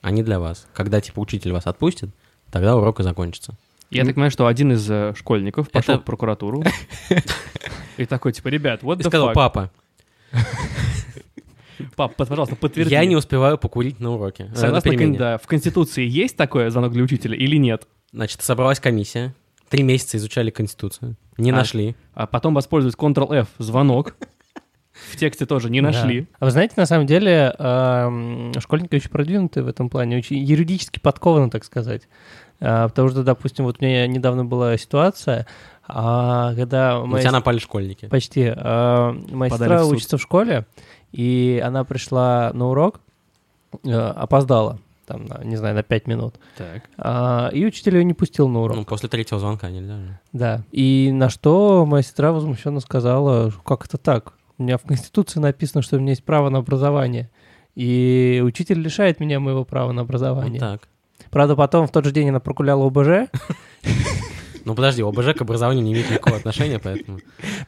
а 0.02 0.10
не 0.10 0.22
для 0.22 0.40
вас. 0.40 0.66
Когда, 0.74 1.00
типа, 1.00 1.20
учитель 1.20 1.52
вас 1.52 1.66
отпустит, 1.66 2.10
тогда 2.50 2.76
урок 2.76 3.00
и 3.00 3.02
закончится. 3.04 3.54
Я 3.90 4.04
так 4.04 4.14
понимаю, 4.14 4.32
что 4.32 4.48
один 4.48 4.72
из 4.72 4.90
э, 4.90 5.14
школьников 5.16 5.70
пошел 5.70 5.94
Это- 5.94 6.02
в 6.02 6.04
прокуратуру 6.04 6.64
и 7.96 8.04
такой, 8.06 8.32
типа, 8.32 8.48
ребят, 8.48 8.82
what 8.82 8.98
И 9.00 9.04
сказал, 9.04 9.32
папа, 9.32 9.70
Пап, 11.96 12.14
пожалуйста, 12.16 12.56
подтверди. 12.56 12.92
я 12.92 13.04
не 13.04 13.16
успеваю 13.16 13.58
покурить 13.58 13.98
на 14.00 14.12
уроке. 14.12 14.50
э, 14.52 14.56
Согласно 14.56 14.90
кон- 14.90 14.98
перемене». 14.98 15.18
да, 15.18 15.38
в 15.38 15.46
Конституции 15.46 16.06
есть 16.06 16.36
такое 16.36 16.70
звонок 16.70 16.92
для 16.92 17.02
учителя 17.02 17.36
или 17.36 17.56
нет? 17.56 17.86
Значит, 18.12 18.42
собралась 18.42 18.78
комиссия, 18.80 19.34
три 19.68 19.82
месяца 19.82 20.16
изучали 20.18 20.50
Конституцию, 20.50 21.16
не 21.38 21.50
А. 21.50 21.54
нашли. 21.54 21.96
А 22.14 22.26
потом 22.26 22.54
воспользовались 22.54 22.96
Ctrl-F, 22.96 23.48
звонок. 23.58 24.14
В 25.12 25.16
тексте 25.18 25.44
тоже 25.44 25.68
не 25.68 25.82
нашли. 25.82 26.22
Да. 26.22 26.26
А 26.38 26.44
вы 26.46 26.50
знаете, 26.52 26.72
на 26.78 26.86
самом 26.86 27.06
деле, 27.06 27.54
эм, 27.58 28.52
школьники 28.60 28.94
очень 28.94 29.10
продвинутые 29.10 29.62
в 29.64 29.68
этом 29.68 29.90
плане, 29.90 30.16
очень 30.16 30.38
юридически 30.38 30.98
подкованы, 31.00 31.50
так 31.50 31.64
сказать. 31.64 32.08
А, 32.60 32.88
потому 32.88 33.10
что, 33.10 33.22
допустим, 33.22 33.66
вот 33.66 33.76
у 33.78 33.84
меня 33.84 34.06
недавно 34.06 34.46
была 34.46 34.78
ситуация, 34.78 35.46
а, 35.88 36.54
когда 36.54 37.00
моя 37.04 37.22
тебя 37.22 37.32
напали 37.32 37.58
школьники. 37.58 38.06
Почти. 38.06 38.52
А, 38.56 39.12
Моя 39.30 39.50
Подали 39.50 39.68
сестра 39.70 39.78
в 39.82 39.84
суд. 39.86 39.96
учится 39.96 40.18
в 40.18 40.22
школе, 40.22 40.66
и 41.12 41.62
она 41.64 41.84
пришла 41.84 42.50
на 42.54 42.68
урок, 42.68 43.00
э, 43.84 43.90
опоздала, 43.92 44.78
там, 45.06 45.26
не 45.44 45.56
знаю, 45.56 45.74
на 45.74 45.82
5 45.82 46.06
минут. 46.08 46.34
Так. 46.56 46.82
А, 46.98 47.48
И 47.52 47.64
учитель 47.64 47.96
ее 47.96 48.04
не 48.04 48.14
пустил 48.14 48.48
на 48.48 48.60
урок. 48.62 48.76
Ну, 48.76 48.84
после 48.84 49.08
третьего 49.08 49.38
звонка 49.38 49.70
нельзя 49.70 49.96
же. 49.98 50.18
Да. 50.32 50.62
И 50.72 51.10
на 51.12 51.28
что 51.30 51.86
моя 51.86 52.02
сестра 52.02 52.32
возмущенно 52.32 52.80
сказала, 52.80 53.52
как 53.64 53.86
это 53.86 53.98
так? 53.98 54.32
У 54.58 54.62
меня 54.62 54.78
в 54.78 54.82
Конституции 54.82 55.38
написано, 55.38 55.82
что 55.82 55.96
у 55.96 56.00
меня 56.00 56.10
есть 56.10 56.24
право 56.24 56.48
на 56.48 56.58
образование. 56.58 57.30
И 57.74 58.42
учитель 58.44 58.80
лишает 58.80 59.20
меня 59.20 59.38
моего 59.38 59.64
права 59.64 59.92
на 59.92 60.02
Вот 60.02 60.08
образование. 60.08 60.58
так. 60.58 60.88
Правда, 61.30 61.54
потом 61.56 61.86
в 61.86 61.90
тот 61.92 62.04
же 62.06 62.10
день 62.12 62.30
она 62.30 62.40
прогуляла 62.40 62.86
ОБЖ. 62.86 63.28
Ну, 64.66 64.74
подожди, 64.74 65.00
ОБЖ 65.02 65.34
к 65.38 65.42
образованию 65.42 65.84
не 65.84 65.92
имеет 65.92 66.10
никакого 66.10 66.36
отношения, 66.36 66.78
поэтому... 66.82 67.20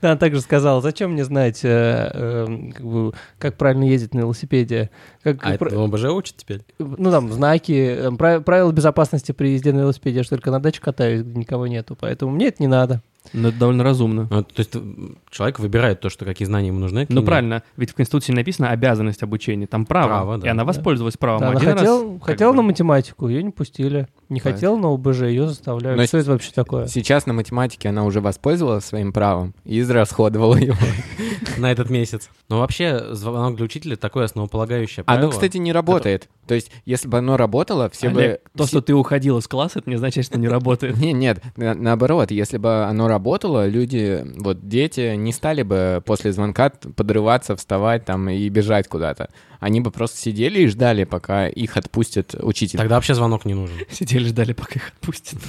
Да, 0.02 0.10
она 0.10 0.16
также 0.18 0.40
сказала, 0.40 0.80
зачем 0.82 1.12
мне 1.12 1.24
знать, 1.24 1.60
э, 1.64 2.10
э, 2.12 3.10
как, 3.38 3.56
правильно 3.56 3.84
ездить 3.84 4.14
на 4.14 4.18
велосипеде. 4.20 4.90
Как, 5.22 5.38
А 5.42 5.54
это 5.54 5.82
ОБЖ 5.84 6.04
учат 6.06 6.36
теперь? 6.38 6.62
ну, 6.80 7.10
там, 7.10 7.32
знаки, 7.32 7.72
э, 7.72 8.10
прав- 8.16 8.42
правила 8.44 8.72
безопасности 8.72 9.30
при 9.32 9.50
езде 9.52 9.72
на 9.72 9.78
велосипеде. 9.80 10.16
Я 10.18 10.22
же 10.24 10.28
только 10.30 10.50
на 10.50 10.60
даче 10.60 10.80
катаюсь, 10.80 11.22
где 11.22 11.38
никого 11.38 11.66
нету. 11.68 11.96
Поэтому 11.98 12.32
мне 12.32 12.48
это 12.48 12.62
не 12.62 12.66
надо. 12.68 13.00
Ну, 13.32 13.48
это 13.48 13.58
довольно 13.58 13.84
разумно. 13.84 14.26
Ну, 14.30 14.42
то 14.42 14.52
есть 14.60 14.74
м, 14.74 15.18
человек 15.30 15.58
выбирает 15.58 16.00
то, 16.00 16.08
что 16.08 16.24
какие 16.24 16.46
знания 16.46 16.68
ему 16.68 16.78
нужны. 16.80 17.02
какие 17.02 17.14
Ну, 17.14 17.20
нет. 17.20 17.26
правильно, 17.28 17.62
ведь 17.76 17.90
в 17.90 17.94
Конституции 17.94 18.32
написано 18.32 18.70
обязанность 18.70 19.22
обучения, 19.22 19.66
там 19.66 19.86
право. 19.86 20.06
Право, 20.08 20.38
да. 20.38 20.46
И 20.46 20.50
она 20.50 20.64
воспользовалась 20.64 21.16
правом 21.16 21.40
Да, 21.42 21.48
она 21.50 21.56
один 21.58 21.68
раз. 21.70 21.78
хотела, 21.80 22.14
как 22.18 22.24
хотела 22.24 22.50
бы. 22.52 22.56
на 22.56 22.62
математику, 22.62 23.28
ее 23.28 23.42
не 23.42 23.50
пустили. 23.50 24.08
Не 24.28 24.40
хотела 24.40 24.76
на 24.76 24.92
ОБЖ, 24.92 25.22
ее 25.22 25.48
заставляют. 25.48 25.98
Но 25.98 26.06
Что 26.06 26.18
это 26.18 26.30
вообще 26.30 26.52
такое? 26.52 26.86
Сейчас 26.86 27.26
на 27.26 27.32
математике 27.32 27.88
она 27.88 28.04
уже 28.04 28.20
воспользовалась 28.20 28.84
своим 28.84 29.12
правом 29.12 29.54
и 29.64 29.80
израсходовала 29.80 30.56
его. 30.56 30.76
на 31.58 31.70
этот 31.70 31.90
месяц. 31.90 32.30
Но 32.48 32.60
вообще 32.60 33.14
звонок 33.14 33.56
для 33.56 33.64
учителя 33.64 33.96
такое 33.96 34.24
основополагающее 34.24 35.04
правило. 35.04 35.24
Оно, 35.24 35.32
кстати, 35.32 35.56
не 35.56 35.72
работает. 35.72 36.28
То 36.46 36.54
есть, 36.54 36.70
если 36.86 37.08
бы 37.08 37.18
оно 37.18 37.36
работало, 37.36 37.90
все 37.90 38.08
бы... 38.08 38.40
То, 38.56 38.66
что 38.66 38.80
ты 38.80 38.94
уходил 38.94 39.38
из 39.38 39.46
класса, 39.46 39.80
это 39.80 39.90
не 39.90 39.96
значит, 39.96 40.24
что 40.24 40.38
не 40.38 40.48
работает. 40.48 40.96
Не, 40.96 41.12
нет, 41.12 41.42
на- 41.56 41.74
наоборот, 41.74 42.30
если 42.30 42.56
бы 42.56 42.84
оно 42.84 43.06
работало, 43.08 43.66
люди, 43.66 44.24
вот 44.38 44.66
дети 44.66 45.14
не 45.14 45.32
стали 45.32 45.62
бы 45.62 46.02
после 46.04 46.32
звонка 46.32 46.70
подрываться, 46.70 47.54
вставать 47.56 48.04
там 48.04 48.28
и 48.30 48.48
бежать 48.48 48.88
куда-то. 48.88 49.28
Они 49.60 49.80
бы 49.80 49.90
просто 49.90 50.18
сидели 50.18 50.60
и 50.60 50.66
ждали, 50.68 51.04
пока 51.04 51.48
их 51.48 51.76
отпустит 51.76 52.34
учитель. 52.40 52.78
Тогда 52.78 52.94
вообще 52.94 53.14
звонок 53.14 53.44
не 53.44 53.54
нужен. 53.54 53.76
Сидели, 53.90 54.17
ждали, 54.24 54.52
пока 54.52 54.74
их 54.74 54.88
отпустят. 54.88 55.38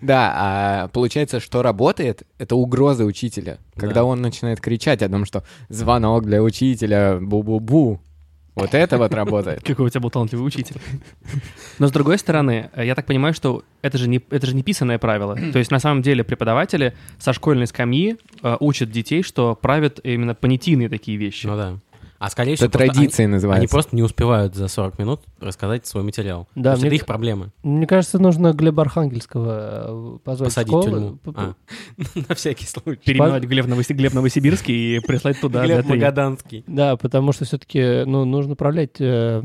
Да, 0.00 0.32
а 0.36 0.88
получается, 0.88 1.40
что 1.40 1.60
работает, 1.60 2.22
это 2.38 2.54
угроза 2.54 3.04
учителя. 3.04 3.58
Когда 3.74 3.96
Да. 3.96 4.04
он 4.04 4.22
начинает 4.22 4.60
кричать 4.60 5.02
о 5.02 5.08
том, 5.08 5.24
что 5.24 5.42
звонок 5.70 6.24
для 6.24 6.40
учителя, 6.40 7.18
бу-бу-бу. 7.20 7.98
Вот 8.54 8.74
это 8.74 8.96
вот 8.98 9.12
работает. 9.12 9.62
Какой 9.66 9.86
у 9.86 9.88
тебя 9.88 10.00
был 10.00 10.10
талантливый 10.10 10.46
учитель. 10.46 10.76
Но 11.80 11.88
с 11.88 11.90
другой 11.90 12.18
стороны, 12.18 12.70
я 12.76 12.94
так 12.94 13.06
понимаю, 13.06 13.34
что 13.34 13.64
это 13.82 13.98
же 13.98 14.08
не, 14.08 14.20
это 14.30 14.46
же 14.46 14.54
не 14.54 14.62
писанное 14.62 14.98
правило. 14.98 15.36
То 15.52 15.58
есть 15.58 15.72
на 15.72 15.80
самом 15.80 16.02
деле 16.02 16.22
преподаватели 16.22 16.94
со 17.18 17.32
школьной 17.32 17.66
скамьи 17.66 18.18
э, 18.42 18.56
учат 18.60 18.88
детей, 18.90 19.24
что 19.24 19.56
правят 19.56 19.98
именно 20.04 20.36
понятийные 20.36 20.90
такие 20.90 21.16
вещи. 21.16 21.46
Ну 21.48 21.56
да. 21.56 21.78
А 22.24 22.30
скорее 22.30 22.52
Это 22.54 22.68
всего, 22.68 22.70
просто 22.70 22.92
традиция 22.94 23.24
они, 23.24 23.32
называется. 23.32 23.60
они 23.60 23.66
просто 23.66 23.96
не 23.96 24.02
успевают 24.02 24.54
за 24.54 24.68
40 24.68 24.98
минут 25.00 25.22
рассказать 25.40 25.86
свой 25.86 26.04
материал. 26.04 26.46
Да, 26.54 26.62
То 26.62 26.70
есть 26.70 26.82
мне 26.82 26.88
это 26.90 26.94
их 26.94 27.06
проблемы. 27.06 27.50
Мне 27.64 27.86
кажется, 27.88 28.20
нужно 28.20 28.52
Глеба 28.52 28.82
Архангельского 28.82 30.14
э, 30.14 30.18
позвать 30.22 30.50
Посадить 30.50 30.72
в 30.72 30.82
школу. 30.82 31.18
тюрьму. 31.24 31.34
А. 31.34 31.54
На 32.28 32.34
всякий 32.36 32.66
случай. 32.66 33.00
Переименовать 33.04 33.42
Глеб, 33.44 33.66
Новоси- 33.66 33.92
Глеб 33.92 34.14
Новосибирский 34.14 34.96
и 34.96 35.00
прислать 35.00 35.40
туда. 35.40 35.64
Глеб. 35.64 35.84
Магаданский. 35.86 36.62
Да, 36.68 36.96
потому 36.96 37.32
что 37.32 37.44
все-таки 37.44 38.04
ну, 38.06 38.24
нужно 38.24 38.52
управлять 38.52 39.00
э, 39.00 39.40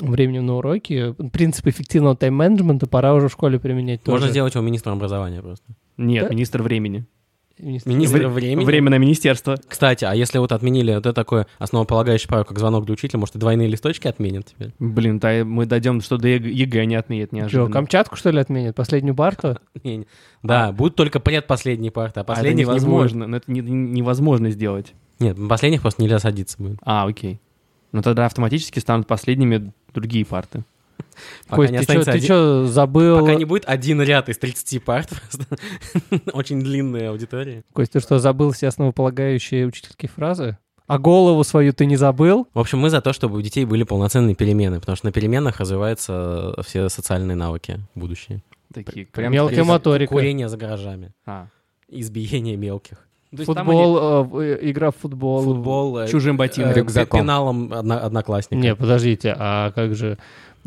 временем 0.00 0.46
на 0.46 0.54
уроке. 0.56 1.12
Принцип 1.32 1.66
эффективного 1.66 2.16
тайм-менеджмента 2.16 2.86
пора 2.86 3.12
уже 3.12 3.28
в 3.28 3.32
школе 3.32 3.58
применять 3.60 4.06
Можно 4.06 4.20
тоже. 4.20 4.30
сделать 4.30 4.54
его 4.54 4.64
министром 4.64 4.94
образования 4.96 5.42
просто. 5.42 5.66
Нет, 5.98 6.24
Да? 6.28 6.30
министр 6.34 6.62
времени. 6.62 7.04
Министр- 7.58 7.88
Министр 7.88 8.16
Вре- 8.18 8.28
времени. 8.28 8.64
Временное 8.64 8.98
министерство. 8.98 9.56
Кстати, 9.66 10.04
а 10.04 10.14
если 10.14 10.38
вот 10.38 10.52
отменили 10.52 10.90
вот 10.92 11.00
это 11.06 11.12
такое 11.14 11.46
основополагающее 11.58 12.28
правило, 12.28 12.44
как 12.44 12.58
звонок 12.58 12.84
для 12.84 12.92
учителя, 12.92 13.18
может, 13.18 13.36
и 13.36 13.38
двойные 13.38 13.66
листочки 13.68 14.06
отменят 14.08 14.46
теперь? 14.46 14.72
Блин, 14.78 15.18
да, 15.18 15.42
мы 15.44 15.64
дойдем, 15.64 16.00
что 16.02 16.18
до 16.18 16.28
ЕГЭ 16.28 16.84
не 16.84 16.96
отменят 16.96 17.32
неожиданно. 17.32 17.70
Камчатку, 17.70 18.16
что 18.16 18.30
ли, 18.30 18.38
отменят? 18.40 18.76
Последнюю 18.76 19.14
парту? 19.14 19.56
Да, 20.42 20.70
будут 20.72 20.94
только 20.96 21.18
предпоследние 21.18 21.90
парты, 21.90 22.20
а 22.20 22.22
А 22.22 22.26
будет. 22.36 22.54
невозможно. 22.56 23.26
но 23.26 23.38
это 23.38 23.50
не- 23.50 23.60
не- 23.60 23.90
невозможно 24.00 24.50
сделать. 24.50 24.94
Нет, 25.18 25.36
последних 25.48 25.80
просто 25.80 26.02
нельзя 26.02 26.18
садиться 26.18 26.56
будет. 26.58 26.78
А, 26.82 27.06
окей. 27.06 27.40
Ну 27.92 28.02
тогда 28.02 28.26
автоматически 28.26 28.78
станут 28.78 29.06
последними 29.06 29.72
другие 29.94 30.24
парты. 30.26 30.62
Кость, 31.48 31.72
ты 31.74 31.84
ты 31.86 32.10
один- 32.10 32.66
забыл? 32.66 33.20
Пока 33.20 33.34
не 33.34 33.44
будет 33.44 33.64
один 33.66 34.02
ряд 34.02 34.28
из 34.28 34.38
30 34.38 34.82
парт, 34.84 35.10
очень 36.32 36.60
длинная 36.62 37.10
аудитория. 37.10 37.62
Кость, 37.72 37.92
ты 37.92 38.00
что, 38.00 38.18
забыл 38.18 38.52
все 38.52 38.68
основополагающие 38.68 39.66
учительские 39.66 40.08
фразы? 40.08 40.58
А 40.86 40.98
голову 40.98 41.42
свою 41.42 41.72
ты 41.72 41.84
не 41.86 41.96
забыл? 41.96 42.46
В 42.54 42.60
общем, 42.60 42.78
мы 42.78 42.90
за 42.90 43.00
то, 43.00 43.12
чтобы 43.12 43.38
у 43.38 43.40
детей 43.42 43.64
были 43.64 43.82
полноценные 43.82 44.36
перемены, 44.36 44.78
потому 44.78 44.94
что 44.94 45.06
на 45.06 45.12
переменах 45.12 45.58
развиваются 45.58 46.54
все 46.64 46.88
социальные 46.88 47.34
навыки 47.36 47.80
будущие. 47.96 48.42
Такие. 48.72 49.06
Прям 49.06 49.32
Мелкая 49.32 49.56
такие- 49.56 49.68
моторика. 49.68 50.12
Курение 50.14 50.48
за 50.48 50.56
гаражами, 50.56 51.12
А. 51.26 51.48
избиение 51.88 52.56
мелких. 52.56 52.98
То 53.32 53.38
есть 53.42 53.52
там 53.52 53.68
они 53.68 53.82
Футбол, 53.82 54.40
э, 54.40 54.58
э, 54.62 54.70
игра 54.70 54.90
в 54.92 54.96
футбол. 54.96 55.42
Футбол 55.42 55.98
э, 55.98 56.08
чужим 56.08 56.36
ботинком. 56.36 56.70
э, 56.72 56.74
Рюкзаком. 56.74 57.20
пеналом 57.20 57.72
одно- 57.72 57.98
одноклассника. 57.98 58.62
Не, 58.62 58.74
подождите, 58.76 59.34
а 59.36 59.72
как 59.72 59.94
же... 59.96 60.16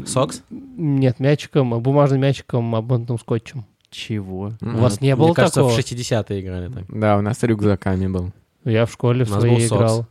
Сокс? 0.05 0.43
Нет, 0.49 1.19
мячиком, 1.19 1.81
бумажным 1.81 2.21
мячиком, 2.21 2.73
обмотанным 2.75 3.19
скотчем. 3.19 3.65
Чего? 3.89 4.53
У 4.61 4.77
вас 4.77 5.01
не 5.01 5.07
Мне 5.07 5.15
было 5.15 5.33
кажется, 5.33 5.61
такого? 5.61 5.73
в 5.73 5.79
60-е 5.79 6.41
играли 6.41 6.69
так. 6.71 6.83
Да, 6.89 7.17
у 7.17 7.21
нас 7.21 7.41
рюкзаками 7.43 8.07
был. 8.07 8.31
Я 8.63 8.85
в 8.85 8.91
школе 8.91 9.25
в 9.25 9.29
У 9.29 9.33
нас 9.33 9.39
своей 9.41 9.55
был 9.57 9.61
сокс. 9.67 9.79
играл. 9.81 10.05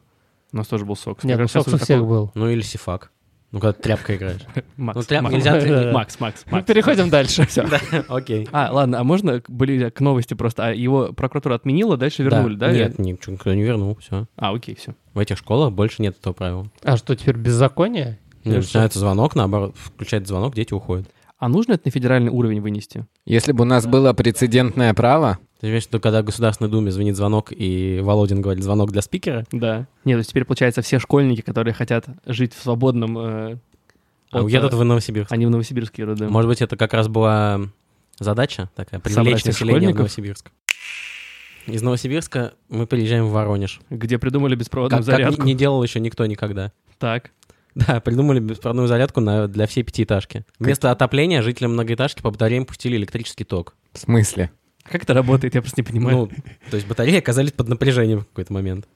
У 0.52 0.57
нас 0.57 0.66
тоже 0.66 0.85
был 0.85 0.97
сокс. 0.97 1.23
Нет, 1.25 1.38
ну 1.38 1.47
сокс 1.49 1.73
у 1.73 1.76
всех 1.78 2.04
был. 2.07 2.30
Ну 2.35 2.49
или 2.49 2.61
сифак. 2.62 3.12
Ну, 3.50 3.61
когда 3.61 3.73
тряпкой 3.73 4.16
играешь. 4.16 4.42
Макс, 4.76 4.97
Ну, 4.97 5.02
тряп- 5.02 5.23
Макс, 5.23 5.35
нельзя 5.35 5.52
Макс, 5.92 5.92
Макс, 5.92 6.21
Макс, 6.21 6.45
Макс. 6.50 6.66
переходим 6.66 7.09
дальше. 7.09 7.47
Да, 7.57 7.80
окей. 8.09 8.47
А, 8.52 8.71
ладно, 8.73 9.00
а 9.00 9.04
можно 9.04 9.42
были 9.49 9.88
к 9.88 10.00
новости 10.00 10.35
просто? 10.35 10.66
А 10.66 10.71
его 10.75 11.12
прокуратура 11.14 11.54
отменила, 11.54 11.97
дальше 11.97 12.23
вернули, 12.25 12.57
да? 12.57 12.71
Нет, 12.73 12.99
ничего 12.99 13.33
никто 13.35 13.54
не 13.54 13.62
вернул, 13.62 13.97
все. 14.02 14.26
А, 14.37 14.52
окей, 14.52 14.75
все. 14.75 14.95
В 15.14 15.18
этих 15.18 15.38
школах 15.38 15.73
больше 15.73 16.02
нет 16.02 16.18
этого 16.18 16.35
правила. 16.35 16.66
А 16.83 16.97
что, 16.99 17.14
теперь 17.16 17.37
беззаконие? 17.37 18.18
Начинается 18.45 18.99
звонок, 18.99 19.35
наоборот, 19.35 19.75
включается 19.76 20.28
звонок, 20.28 20.54
дети 20.54 20.73
уходят. 20.75 21.07
А 21.38 21.49
нужно 21.49 21.75
это 21.75 21.83
на 21.85 21.90
федеральный 21.92 22.30
уровень 22.30 22.61
вынести? 22.61 23.07
Если 23.25 23.52
бы 23.52 23.62
у 23.62 23.64
нас 23.64 23.87
было 23.87 24.12
прецедентное 24.12 24.92
право, 24.92 25.38
Ты 25.61 25.68
имеешь 25.68 25.85
в 25.85 25.88
виду, 25.88 26.00
когда 26.00 26.23
в 26.23 26.25
Государственной 26.25 26.68
Думе 26.68 26.90
звонит 26.90 27.14
звонок, 27.16 27.52
и 27.52 28.00
Володин 28.02 28.40
говорит 28.42 28.64
звонок 28.64 28.90
для 28.90 29.02
спикера? 29.02 29.45
Да. 29.52 29.87
Нет, 30.04 30.16
то 30.16 30.18
есть 30.18 30.30
теперь, 30.30 30.45
получается, 30.45 30.83
все 30.83 30.99
школьники, 30.99 31.40
которые 31.42 31.75
хотят 31.75 32.07
жить 32.26 32.54
в 32.54 32.62
свободном... 32.62 33.18
э, 33.18 33.59
А 34.33 34.38
от, 34.38 34.45
уедут 34.45 34.73
э, 34.73 34.76
в 34.76 34.85
Новосибирск. 34.85 35.30
Они 35.30 35.47
в 35.47 35.50
Новосибирске 35.50 36.04
родом. 36.04 36.33
Может 36.33 36.49
быть, 36.49 36.61
это 36.61 36.76
как 36.76 36.92
раз 36.92 37.07
была 37.07 37.61
задача 38.18 38.68
такая, 38.75 38.99
привлечь 38.99 39.45
население 39.45 39.92
в? 39.92 39.97
Новосибирск. 39.97 40.50
Из 41.66 41.83
Новосибирска 41.83 42.54
мы 42.68 42.87
приезжаем 42.87 43.26
в 43.26 43.30
Воронеж. 43.33 43.80
Где 43.90 44.18
придумали 44.18 44.54
беспроводную 44.57 45.04
Как, 45.04 45.07
как 45.07 45.16
зарядку. 45.21 45.42
не, 45.42 45.52
не 45.52 45.59
делал 45.59 45.83
еще 45.83 46.00
никто 46.00 46.25
никогда. 46.26 46.73
Так. 46.99 47.30
Да, 47.87 48.00
придумали 48.00 48.40
беспроводную 48.40 48.88
зарядку 48.88 49.20
на, 49.20 49.47
для 49.49 49.66
всей 49.66 49.82
пятиэтажки. 49.82 50.44
Вместо 50.58 50.90
отопления 50.90 51.42
жителям 51.42 51.73
многоэтажки 51.75 52.23
по 52.23 52.30
батареям 52.30 52.64
пустили 52.66 52.97
электрический 52.97 53.44
ток. 53.44 53.75
в 53.92 53.99
смысле? 53.99 54.50
А 54.85 54.88
Как 54.90 55.02
это 55.04 55.14
работает, 55.14 55.54
я 55.54 55.61
просто 55.62 55.80
не 55.80 55.85
понимаю. 55.87 56.16
Ну, 56.16 56.30
то 56.70 56.76
есть 56.76 56.88
батареи 56.88 57.18
оказались 57.18 57.52
под 57.52 57.68
напряжением 57.68 58.20
в 58.20 58.26
какой-то 58.28 58.52
момент. 58.52 58.87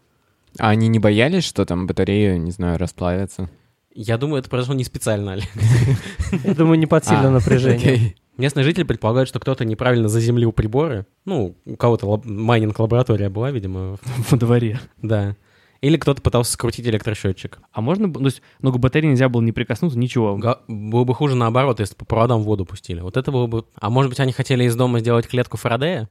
А 0.58 0.70
они 0.70 0.88
не 0.88 0.98
боялись, 0.98 1.44
что 1.44 1.64
там 1.64 1.86
батареи, 1.86 2.36
не 2.38 2.50
знаю, 2.50 2.78
расплавятся? 2.78 3.48
Я 3.94 4.16
думаю, 4.18 4.40
это 4.40 4.48
произошло 4.50 4.74
не 4.74 4.84
специально, 4.84 5.32
Олег. 5.34 5.48
Я 6.44 6.54
думаю, 6.54 6.78
не 6.78 6.86
под 6.86 7.04
сильным 7.04 7.26
А, 7.26 7.30
напряжением. 7.30 7.78
окей. 7.94 8.16
Местные 8.38 8.64
жители 8.64 8.84
предполагают, 8.84 9.28
что 9.28 9.38
кто-то 9.38 9.66
неправильно 9.66 10.08
заземлил 10.08 10.52
приборы. 10.52 11.04
Ну, 11.26 11.54
у 11.66 11.76
кого-то 11.76 12.06
лаб- 12.06 12.24
майнинг-лаборатория 12.24 13.28
была, 13.28 13.50
видимо. 13.50 13.98
во 14.30 14.36
дворе. 14.38 14.80
Да. 15.02 15.36
Или 15.82 15.96
кто-то 15.96 16.22
пытался 16.22 16.52
скрутить 16.52 16.86
электросчетчик. 16.86 17.58
А 17.72 17.80
можно... 17.80 18.08
б- 18.08 18.18
То 18.20 18.26
есть, 18.26 18.40
ну, 18.60 18.72
к 18.72 18.78
батарее 18.78 19.10
нельзя 19.10 19.28
было 19.28 19.42
не 19.42 19.52
прикоснуться, 19.52 19.98
ничего. 19.98 20.36
Га- 20.36 20.60
Было 20.68 21.04
бы 21.04 21.12
хуже 21.14 21.34
наоборот, 21.34 21.80
если 21.80 21.94
по 21.96 22.04
проводам 22.04 22.42
воду 22.42 22.64
пустили. 22.64 23.00
Вот 23.00 23.16
это 23.16 23.30
было 23.32 23.46
бы... 23.48 23.64
А 23.74 23.90
может 23.90 24.08
быть, 24.08 24.20
они 24.20 24.32
хотели 24.32 24.62
из 24.64 24.76
дома 24.76 25.00
сделать 25.00 25.26
клетку 25.26 25.56
Фарадея, 25.56 26.08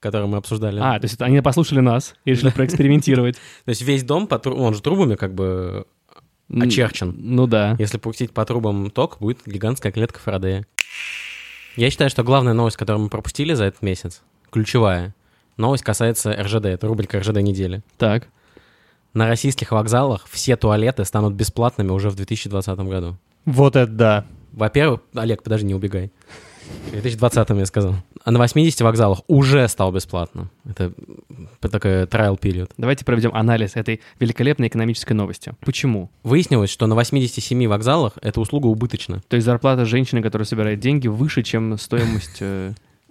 которую 0.00 0.28
мы 0.28 0.38
обсуждали? 0.38 0.80
А, 0.80 0.98
то 0.98 1.04
есть 1.04 1.20
они 1.20 1.40
послушали 1.42 1.80
нас 1.80 2.14
и 2.24 2.30
решили 2.30 2.50
проэкспериментировать. 2.50 3.36
То 3.66 3.68
есть 3.68 3.82
весь 3.82 4.02
дом, 4.04 4.26
он 4.46 4.74
же 4.74 4.80
трубами 4.80 5.16
как 5.16 5.34
бы 5.34 5.84
очерчен. 6.48 7.14
Ну 7.18 7.46
да. 7.46 7.76
Если 7.78 7.98
пустить 7.98 8.32
по 8.32 8.44
трубам 8.46 8.90
ток, 8.90 9.18
будет 9.20 9.40
гигантская 9.46 9.92
клетка 9.92 10.18
Фарадея. 10.18 10.66
Я 11.76 11.90
считаю, 11.90 12.08
что 12.08 12.24
главная 12.24 12.54
новость, 12.54 12.78
которую 12.78 13.02
мы 13.04 13.08
пропустили 13.10 13.52
за 13.52 13.64
этот 13.66 13.82
месяц, 13.82 14.22
ключевая, 14.50 15.14
новость 15.58 15.84
касается 15.84 16.32
РЖД, 16.32 16.64
это 16.64 16.86
рубрика 16.88 17.20
РЖД 17.20 17.36
недели. 17.42 17.82
Так. 17.98 18.28
На 19.12 19.26
российских 19.26 19.72
вокзалах 19.72 20.26
все 20.30 20.56
туалеты 20.56 21.04
станут 21.04 21.34
бесплатными 21.34 21.90
уже 21.90 22.10
в 22.10 22.16
2020 22.16 22.78
году. 22.80 23.16
Вот 23.44 23.76
это 23.76 23.90
да. 23.90 24.26
Во-первых, 24.52 25.00
Олег, 25.14 25.42
подожди, 25.42 25.66
не 25.66 25.74
убегай. 25.74 26.12
В 26.86 26.92
2020 26.92 27.50
я 27.50 27.66
сказал. 27.66 27.94
А 28.22 28.30
на 28.30 28.38
80 28.38 28.80
вокзалах 28.82 29.22
уже 29.26 29.66
стал 29.66 29.90
бесплатным. 29.90 30.50
Это 30.64 30.92
такой 31.60 32.04
trial 32.04 32.38
period. 32.38 32.70
Давайте 32.76 33.04
проведем 33.04 33.34
анализ 33.34 33.74
этой 33.74 34.00
великолепной 34.20 34.68
экономической 34.68 35.14
новости. 35.14 35.54
Почему? 35.60 36.10
Выяснилось, 36.22 36.70
что 36.70 36.86
на 36.86 36.94
87 36.94 37.66
вокзалах 37.66 38.12
эта 38.22 38.40
услуга 38.40 38.66
убыточна. 38.66 39.22
То 39.28 39.36
есть 39.36 39.46
зарплата 39.46 39.84
женщины, 39.84 40.22
которая 40.22 40.46
собирает 40.46 40.78
деньги, 40.78 41.08
выше, 41.08 41.42
чем 41.42 41.76
стоимость... 41.78 42.42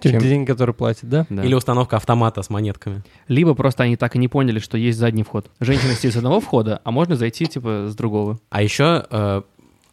Чем- 0.01 0.19
деньги, 0.21 0.45
которые 0.47 0.73
платят, 0.73 1.09
да? 1.09 1.25
да. 1.29 1.43
Или 1.43 1.53
установка 1.53 1.97
автомата 1.97 2.41
с 2.41 2.49
монетками. 2.49 3.03
Либо 3.27 3.53
просто 3.53 3.83
они 3.83 3.97
так 3.97 4.15
и 4.15 4.19
не 4.19 4.27
поняли, 4.27 4.59
что 4.59 4.77
есть 4.77 4.97
задний 4.97 5.23
вход. 5.23 5.49
Женщина 5.59 5.93
сидит 5.93 6.13
с 6.13 6.17
одного 6.17 6.39
входа, 6.39 6.81
а 6.83 6.91
можно 6.91 7.15
зайти, 7.15 7.45
типа, 7.47 7.87
с 7.89 7.95
другого. 7.95 8.39
А 8.49 8.61
еще 8.61 9.05
э, 9.09 9.41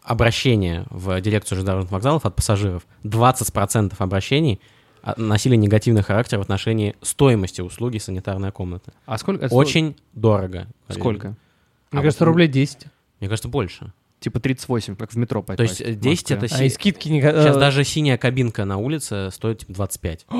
обращение 0.02 0.86
в 0.90 1.20
дирекцию 1.20 1.56
железнодорожных 1.56 1.92
вокзалов 1.92 2.24
от 2.24 2.36
пассажиров. 2.36 2.86
20% 3.02 3.94
обращений 3.98 4.60
а, 5.02 5.14
носили 5.16 5.56
негативный 5.56 6.02
характер 6.02 6.38
в 6.38 6.42
отношении 6.42 6.94
стоимости 7.02 7.60
услуги 7.60 7.98
санитарная 7.98 8.52
комната. 8.52 8.92
А 9.06 9.18
сколько? 9.18 9.46
Очень 9.50 9.96
дорого. 10.14 10.68
Сколько? 10.88 11.28
Мне 11.90 12.00
А 12.00 12.02
кажется, 12.02 12.24
вот- 12.24 12.30
рублей 12.30 12.48
10. 12.48 12.86
Мне 13.20 13.28
кажется, 13.28 13.48
больше. 13.48 13.92
Типа 14.20 14.40
38, 14.40 14.96
как 14.96 15.12
в 15.12 15.16
метро 15.16 15.42
То 15.42 15.62
есть 15.62 15.80
э, 15.80 15.92
в 15.92 16.00
10 16.00 16.30
это... 16.30 16.42
Москве. 16.42 16.58
А 16.58 16.64
и 16.64 16.68
си- 16.68 16.74
скидки 16.74 17.08
не... 17.08 17.20
Сейчас 17.20 17.56
э, 17.56 17.60
даже 17.60 17.84
синяя 17.84 18.16
кабинка 18.18 18.64
на 18.64 18.78
улице 18.78 19.30
стоит 19.30 19.60
типа 19.60 19.72
25. 19.74 20.26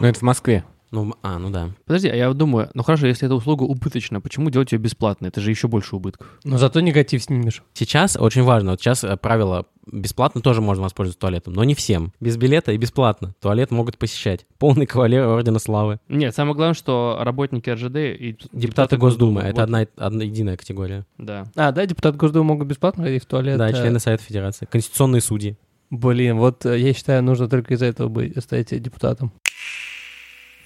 Ну, 0.00 0.06
это 0.06 0.18
в 0.18 0.22
Москве. 0.22 0.64
Ну, 0.90 1.14
а, 1.22 1.38
ну 1.38 1.50
да. 1.50 1.70
Подожди, 1.86 2.08
а 2.08 2.16
я 2.16 2.32
думаю, 2.32 2.70
ну 2.74 2.82
хорошо, 2.82 3.06
если 3.06 3.26
эта 3.26 3.34
услуга 3.34 3.62
убыточна, 3.62 4.20
почему 4.20 4.50
делать 4.50 4.72
ее 4.72 4.78
бесплатно? 4.78 5.26
Это 5.26 5.40
же 5.40 5.50
еще 5.50 5.68
больше 5.68 5.94
убытков. 5.96 6.38
Но 6.44 6.58
зато 6.58 6.80
негатив 6.80 7.22
снимешь. 7.22 7.62
Сейчас 7.74 8.16
очень 8.16 8.42
важно, 8.42 8.72
вот 8.72 8.80
сейчас 8.80 9.04
э, 9.04 9.16
правило 9.16 9.66
бесплатно 9.86 10.40
тоже 10.40 10.60
можно 10.60 10.82
воспользоваться 10.82 11.20
туалетом, 11.20 11.54
но 11.54 11.64
не 11.64 11.74
всем. 11.74 12.12
Без 12.20 12.36
билета 12.36 12.72
и 12.72 12.76
бесплатно. 12.76 13.34
Туалет 13.40 13.70
могут 13.70 13.98
посещать. 13.98 14.46
Полный 14.58 14.86
кавалер 14.86 15.26
Ордена 15.26 15.58
Славы. 15.58 16.00
Нет, 16.08 16.34
самое 16.34 16.54
главное, 16.56 16.74
что 16.74 17.18
работники 17.20 17.70
РЖД 17.70 17.96
и 17.96 18.36
Депутаты 18.52 18.96
Госдумы. 18.96 19.42
Это 19.42 19.52
вот, 19.52 19.62
одна, 19.62 19.86
одна 19.96 20.24
единая 20.24 20.56
категория. 20.56 21.06
Да. 21.18 21.46
А, 21.56 21.72
да, 21.72 21.86
депутат 21.86 22.16
Госдумы 22.16 22.44
могут 22.44 22.66
бесплатно 22.66 23.04
ходить 23.04 23.24
в 23.24 23.26
туалет. 23.26 23.58
да, 23.58 23.70
э, 23.70 23.72
члены 23.72 24.00
Совета 24.00 24.24
Федерации. 24.24 24.66
Конституционные 24.70 25.20
судьи. 25.20 25.56
Блин, 25.90 26.38
вот 26.38 26.66
э, 26.66 26.78
я 26.78 26.92
считаю, 26.92 27.22
нужно 27.22 27.48
только 27.48 27.74
из-за 27.74 27.86
этого 27.86 28.08
быть, 28.08 28.40
стать 28.42 28.80
депутатом. 28.80 29.32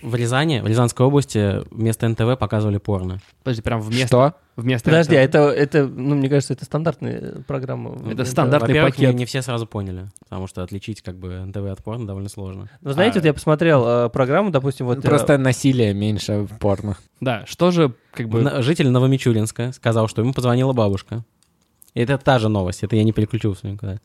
В 0.04 0.14
Рязани, 0.14 0.60
в 0.60 0.66
Рязанской 0.66 1.06
области 1.06 1.62
вместо 1.74 2.06
НТВ 2.08 2.38
показывали 2.38 2.76
порно. 2.78 3.20
Подожди, 3.42 3.62
прям 3.62 3.80
вместо... 3.80 4.06
Что? 4.06 4.34
Вместо 4.56 4.90
Подожди, 4.90 5.16
а 5.16 5.20
это, 5.22 5.38
это, 5.48 5.86
ну, 5.86 6.14
мне 6.14 6.28
кажется, 6.28 6.52
это 6.52 6.64
стандартная 6.66 7.42
программа. 7.46 7.92
Это 7.92 7.98
Это- 8.10 8.24
стандарт. 8.24 8.28
Стандартный 8.28 8.68
Во-первых, 8.68 8.98
не, 8.98 9.06
пакет. 9.06 9.18
не 9.18 9.24
все 9.24 9.40
сразу 9.42 9.66
поняли, 9.66 10.10
потому 10.20 10.46
что 10.46 10.62
отличить 10.62 11.00
как 11.02 11.16
бы 11.16 11.44
НТВ 11.46 11.56
от 11.72 11.82
порно 11.82 12.06
довольно 12.06 12.28
сложно. 12.28 12.68
Вы 12.82 12.92
знаете, 12.92 13.18
А. 13.18 13.20
вот 13.22 13.26
я 13.26 13.34
посмотрел 13.34 13.84
э, 13.86 14.08
программу, 14.10 14.50
допустим, 14.50 14.86
вот... 14.86 14.98
э, 14.98 15.02
Просто 15.02 15.38
насилие 15.38 15.94
меньше 15.94 16.40
в 16.42 16.58
порно. 16.58 16.96
Да, 17.20 17.44
что 17.46 17.70
же, 17.70 17.94
как 18.12 18.28
бы... 18.28 18.42
На- 18.42 18.62
Житель 18.62 18.90
Новомичуринска 18.90 19.72
сказал, 19.72 20.06
что 20.06 20.20
ему 20.22 20.32
позвонила 20.34 20.72
бабушка. 20.74 21.24
И 21.94 22.00
это 22.00 22.18
та 22.18 22.38
же 22.38 22.48
новость, 22.48 22.84
это 22.84 22.94
я 22.94 23.04
не 23.04 23.12
переключился 23.12 23.66
никуда. 23.68 23.98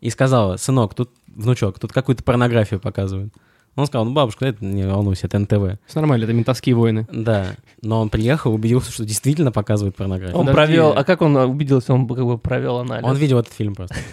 И 0.00 0.08
сказала, 0.10 0.56
сынок, 0.56 0.94
тут, 0.94 1.10
внучок, 1.28 1.78
тут 1.78 1.92
какую-то 1.92 2.24
порнографию 2.24 2.80
показывают. 2.80 3.32
Он 3.76 3.86
сказал, 3.86 4.06
ну, 4.06 4.12
бабушка, 4.12 4.46
это 4.46 4.64
не 4.64 4.84
волнуйся, 4.84 5.26
это 5.26 5.38
НТВ. 5.38 5.78
Все 5.86 6.00
нормально, 6.00 6.24
это 6.24 6.32
ментовские 6.32 6.74
войны. 6.74 7.06
Да, 7.12 7.56
но 7.82 8.00
он 8.00 8.08
приехал, 8.08 8.54
убедился, 8.54 8.90
что 8.90 9.04
действительно 9.04 9.52
показывают 9.52 9.94
порнографию. 9.94 10.36
Он 10.36 10.46
Подожди. 10.46 10.74
провел... 10.74 10.92
А 10.96 11.04
как 11.04 11.20
он 11.20 11.36
убедился? 11.36 11.92
Он 11.92 12.08
как 12.08 12.24
бы 12.24 12.38
провел 12.38 12.78
анализ. 12.78 13.04
Он 13.04 13.16
видел 13.16 13.38
этот 13.38 13.52
фильм 13.52 13.74
просто. 13.74 13.94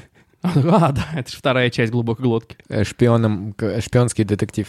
А, 0.44 0.92
да, 0.92 1.06
это 1.16 1.32
же 1.32 1.38
вторая 1.38 1.70
часть 1.70 1.94
глубокой 1.94 2.24
глотки. 2.24 2.58
Э, 2.68 2.84
Шпионом, 2.84 3.56
шпионский 3.80 4.26
детектив. 4.26 4.68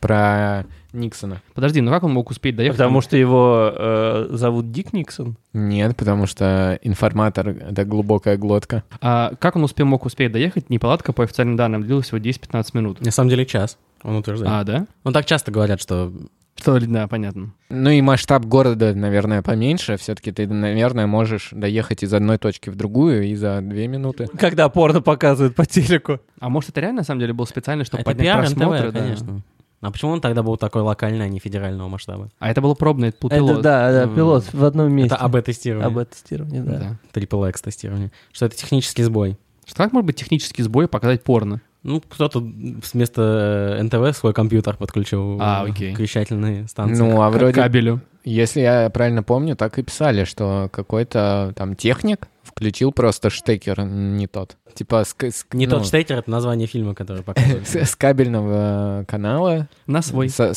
Про 0.00 0.64
Никсона. 0.92 1.42
Подожди, 1.54 1.80
ну 1.80 1.90
как 1.90 2.02
он 2.04 2.12
мог 2.12 2.30
успеть 2.30 2.56
доехать? 2.56 2.78
Потому 2.78 3.00
что 3.00 3.16
его 3.16 3.72
э, 3.74 4.28
зовут 4.30 4.70
Дик 4.72 4.92
Никсон. 4.92 5.36
Нет, 5.52 5.96
потому 5.96 6.26
что 6.26 6.78
информатор— 6.82 7.48
это 7.70 7.84
глубокая 7.84 8.36
глотка. 8.36 8.84
А 9.00 9.32
как 9.38 9.56
он 9.56 9.64
успел, 9.64 9.86
мог 9.86 10.04
успеть 10.04 10.32
доехать? 10.32 10.70
Неполадка 10.70 11.12
по 11.12 11.24
официальным 11.24 11.56
данным 11.56 11.82
длилась 11.82 12.06
всего 12.06 12.18
10-15 12.18 12.66
минут. 12.74 13.00
На 13.00 13.10
самом 13.10 13.30
деле 13.30 13.46
час, 13.46 13.78
он 14.06 14.16
утверждает. 14.16 14.52
А, 14.52 14.64
да? 14.64 14.86
Ну, 15.04 15.12
так 15.12 15.26
часто 15.26 15.50
говорят, 15.50 15.80
что... 15.80 16.12
Что, 16.54 16.80
да, 16.80 17.06
понятно. 17.06 17.52
Ну 17.68 17.90
и 17.90 18.00
масштаб 18.00 18.46
города, 18.46 18.94
наверное, 18.94 19.42
поменьше. 19.42 19.98
Все-таки 19.98 20.32
ты, 20.32 20.46
наверное, 20.46 21.06
можешь 21.06 21.50
доехать 21.52 22.02
из 22.02 22.14
одной 22.14 22.38
точки 22.38 22.70
в 22.70 22.76
другую 22.76 23.24
и 23.24 23.34
за 23.34 23.60
две 23.60 23.88
минуты. 23.88 24.26
Когда 24.38 24.70
порно 24.70 25.02
показывают 25.02 25.54
по 25.54 25.66
телеку. 25.66 26.18
А 26.40 26.48
может, 26.48 26.70
это 26.70 26.80
реально, 26.80 27.00
на 27.02 27.04
самом 27.04 27.20
деле, 27.20 27.34
был 27.34 27.46
специально, 27.46 27.84
чтобы 27.84 28.00
это 28.02 28.10
поднять 28.10 28.38
просмотры? 28.38 28.86
НТВ, 28.88 28.94
да? 28.94 29.00
конечно. 29.00 29.42
А 29.82 29.90
почему 29.90 30.12
он 30.12 30.22
тогда 30.22 30.42
был 30.42 30.56
такой 30.56 30.80
локальный, 30.80 31.26
а 31.26 31.28
не 31.28 31.38
федерального 31.38 31.88
масштаба? 31.88 32.30
А 32.38 32.50
это 32.50 32.62
было 32.62 32.72
пробное, 32.74 33.10
это 33.10 33.18
был 33.20 33.28
Это, 33.28 33.36
пилот. 33.36 33.60
да, 33.62 33.92
да, 33.92 34.02
М. 34.04 34.14
пилот 34.14 34.44
в 34.54 34.64
одном 34.64 34.90
месте. 34.90 35.14
Это 35.14 35.22
АБ-тестирование. 35.22 35.86
АБ-тестирование, 35.88 36.62
да. 36.62 36.78
Да. 36.78 37.20
Triple 37.20 37.50
X 37.50 37.60
тестирование. 37.60 38.10
Что 38.32 38.46
это 38.46 38.56
технический 38.56 39.02
сбой. 39.02 39.36
Что 39.66 39.82
как 39.82 39.92
может 39.92 40.06
быть 40.06 40.16
технический 40.16 40.62
сбой 40.62 40.88
показать 40.88 41.22
порно? 41.22 41.60
Ну, 41.86 42.00
кто-то 42.00 42.40
вместо 42.40 43.76
э, 43.78 43.82
НТВ 43.82 44.16
свой 44.18 44.32
компьютер 44.34 44.76
подключил 44.76 45.38
А, 45.40 45.64
э, 45.66 45.70
окей. 45.70 45.94
к 45.94 46.00
вещательной 46.00 46.66
станции. 46.68 47.00
Ну, 47.00 47.22
а 47.22 47.30
К 47.30 47.34
вроде, 47.34 47.52
кабелю. 47.60 48.00
если 48.24 48.60
я 48.60 48.90
правильно 48.90 49.22
помню, 49.22 49.54
так 49.54 49.78
и 49.78 49.82
писали, 49.82 50.24
что 50.24 50.68
какой-то 50.72 51.52
там 51.56 51.76
техник 51.76 52.26
включил 52.42 52.90
просто 52.90 53.30
штекер 53.30 53.82
не 53.84 54.26
тот. 54.26 54.56
Типа 54.74 55.04
с, 55.04 55.14
к- 55.14 55.24
с- 55.30 55.46
Не 55.52 55.66
ну, 55.66 55.76
тот 55.76 55.86
штекер, 55.86 56.16
это 56.18 56.28
название 56.30 56.66
фильма, 56.66 56.94
который 56.94 57.22
показывают. 57.22 57.68
с, 57.68 57.76
с 57.76 57.94
кабельного 57.94 59.04
канала, 59.06 59.68
На 59.86 60.02
свой. 60.02 60.28
со- 60.28 60.54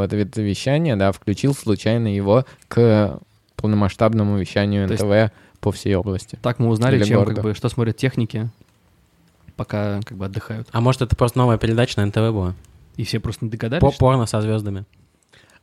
это 0.00 0.40
вещание, 0.40 0.96
да, 0.96 1.12
включил 1.12 1.54
случайно 1.54 2.08
его 2.14 2.44
к 2.68 3.20
полномасштабному 3.56 4.38
вещанию 4.38 4.86
То 4.88 4.94
есть- 4.94 5.04
НТВ 5.04 5.32
по 5.60 5.70
всей 5.70 5.94
области. 5.96 6.38
Так 6.42 6.58
мы 6.58 6.68
узнали, 6.68 7.02
чем, 7.04 7.18
города. 7.18 7.36
как 7.36 7.44
бы, 7.44 7.54
что 7.54 7.68
смотрят 7.68 7.96
техники, 7.96 8.48
пока 9.64 10.00
как 10.04 10.16
бы 10.18 10.24
отдыхают. 10.26 10.68
А 10.72 10.80
может, 10.80 11.02
это 11.02 11.14
просто 11.14 11.38
новая 11.38 11.56
передача 11.58 12.00
на 12.00 12.06
НТВ 12.06 12.16
была? 12.32 12.54
И 12.96 13.04
все 13.04 13.20
просто 13.20 13.44
не 13.44 13.50
догадались. 13.50 13.80
По 13.80 13.90
что- 13.90 13.98
порно 14.00 14.26
со 14.26 14.40
звездами. 14.42 14.84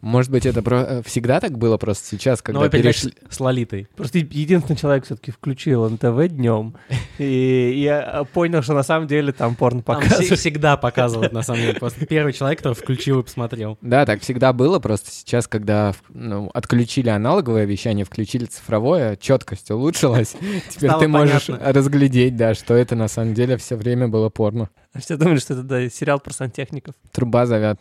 Может 0.02 0.32
быть, 0.32 0.46
это 0.46 0.62
про- 0.62 0.86
э, 0.88 1.02
всегда 1.04 1.40
так 1.42 1.58
было, 1.58 1.78
просто 1.78 2.08
сейчас, 2.08 2.42
когда 2.42 2.60
Новая 2.60 2.70
передача 2.70 3.10
перешли... 3.10 3.14
с 3.30 3.40
Лолитой. 3.40 3.88
Просто 3.98 4.20
единственный 4.20 4.78
человек 4.78 5.04
все-таки 5.06 5.32
включил 5.32 5.90
НТВ 5.90 6.30
днем, 6.30 6.76
и 7.18 7.74
я 7.84 8.24
понял, 8.34 8.62
что 8.62 8.74
на 8.74 8.84
самом 8.84 9.08
деле 9.08 9.34
там 9.34 9.56
порно 9.56 9.82
показывают. 9.82 10.26
все- 10.26 10.36
всегда 10.36 10.78
показывают, 10.78 11.34
на 11.34 11.42
самом 11.42 11.62
деле. 11.62 11.74
Просто 11.74 12.06
первый 12.06 12.32
человек, 12.34 12.60
который 12.60 12.76
включил 12.76 13.20
и 13.20 13.24
посмотрел. 13.24 13.78
Да, 13.82 14.06
так 14.06 14.22
всегда 14.22 14.54
было, 14.54 14.80
просто 14.80 15.12
сейчас, 15.12 15.48
когда 15.48 15.94
ну, 16.10 16.50
отключили 16.54 17.10
аналоговое 17.10 17.66
вещание, 17.66 18.06
включили 18.06 18.46
цифровое, 18.46 19.18
четкость 19.18 19.70
улучшилась. 19.72 20.30
Теперь 20.70 20.90
Стало 20.90 21.02
ты 21.02 21.08
можешь 21.10 21.48
понятно. 21.48 21.74
разглядеть, 21.74 22.36
да, 22.38 22.54
что 22.54 22.74
это 22.74 22.96
на 22.96 23.08
самом 23.10 23.34
деле 23.34 23.58
все 23.58 23.76
время 23.76 24.08
было 24.08 24.30
порно. 24.30 24.70
Все 24.98 25.18
думали, 25.18 25.40
что 25.40 25.54
это 25.54 25.64
да, 25.64 25.90
сериал 25.90 26.20
про 26.20 26.34
сантехников. 26.34 26.96
Труба 27.12 27.46
завят. 27.46 27.80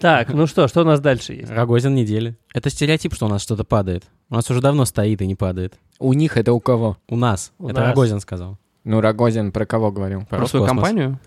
Так, 0.00 0.32
ну 0.32 0.46
что, 0.46 0.68
что 0.68 0.82
у 0.82 0.84
нас 0.84 1.00
дальше 1.00 1.32
есть? 1.32 1.50
Рогозин 1.50 1.94
недели. 1.94 2.36
Это 2.52 2.70
стереотип, 2.70 3.14
что 3.14 3.26
у 3.26 3.28
нас 3.28 3.42
что-то 3.42 3.64
падает. 3.64 4.04
У 4.28 4.34
нас 4.34 4.50
уже 4.50 4.60
давно 4.60 4.84
стоит 4.84 5.22
и 5.22 5.26
не 5.26 5.34
падает. 5.34 5.74
У 5.98 6.12
них 6.12 6.36
это 6.36 6.52
у 6.52 6.60
кого? 6.60 6.98
У 7.08 7.16
нас. 7.16 7.52
У 7.58 7.68
это 7.68 7.80
нас. 7.80 7.88
Рогозин 7.90 8.20
сказал. 8.20 8.58
Ну, 8.84 9.00
Рогозин 9.00 9.52
про 9.52 9.64
кого 9.66 9.90
говорил? 9.90 10.20
Про 10.26 10.46
свою 10.46 10.64
Роскосмос. 10.64 10.68
компанию? 10.68 11.18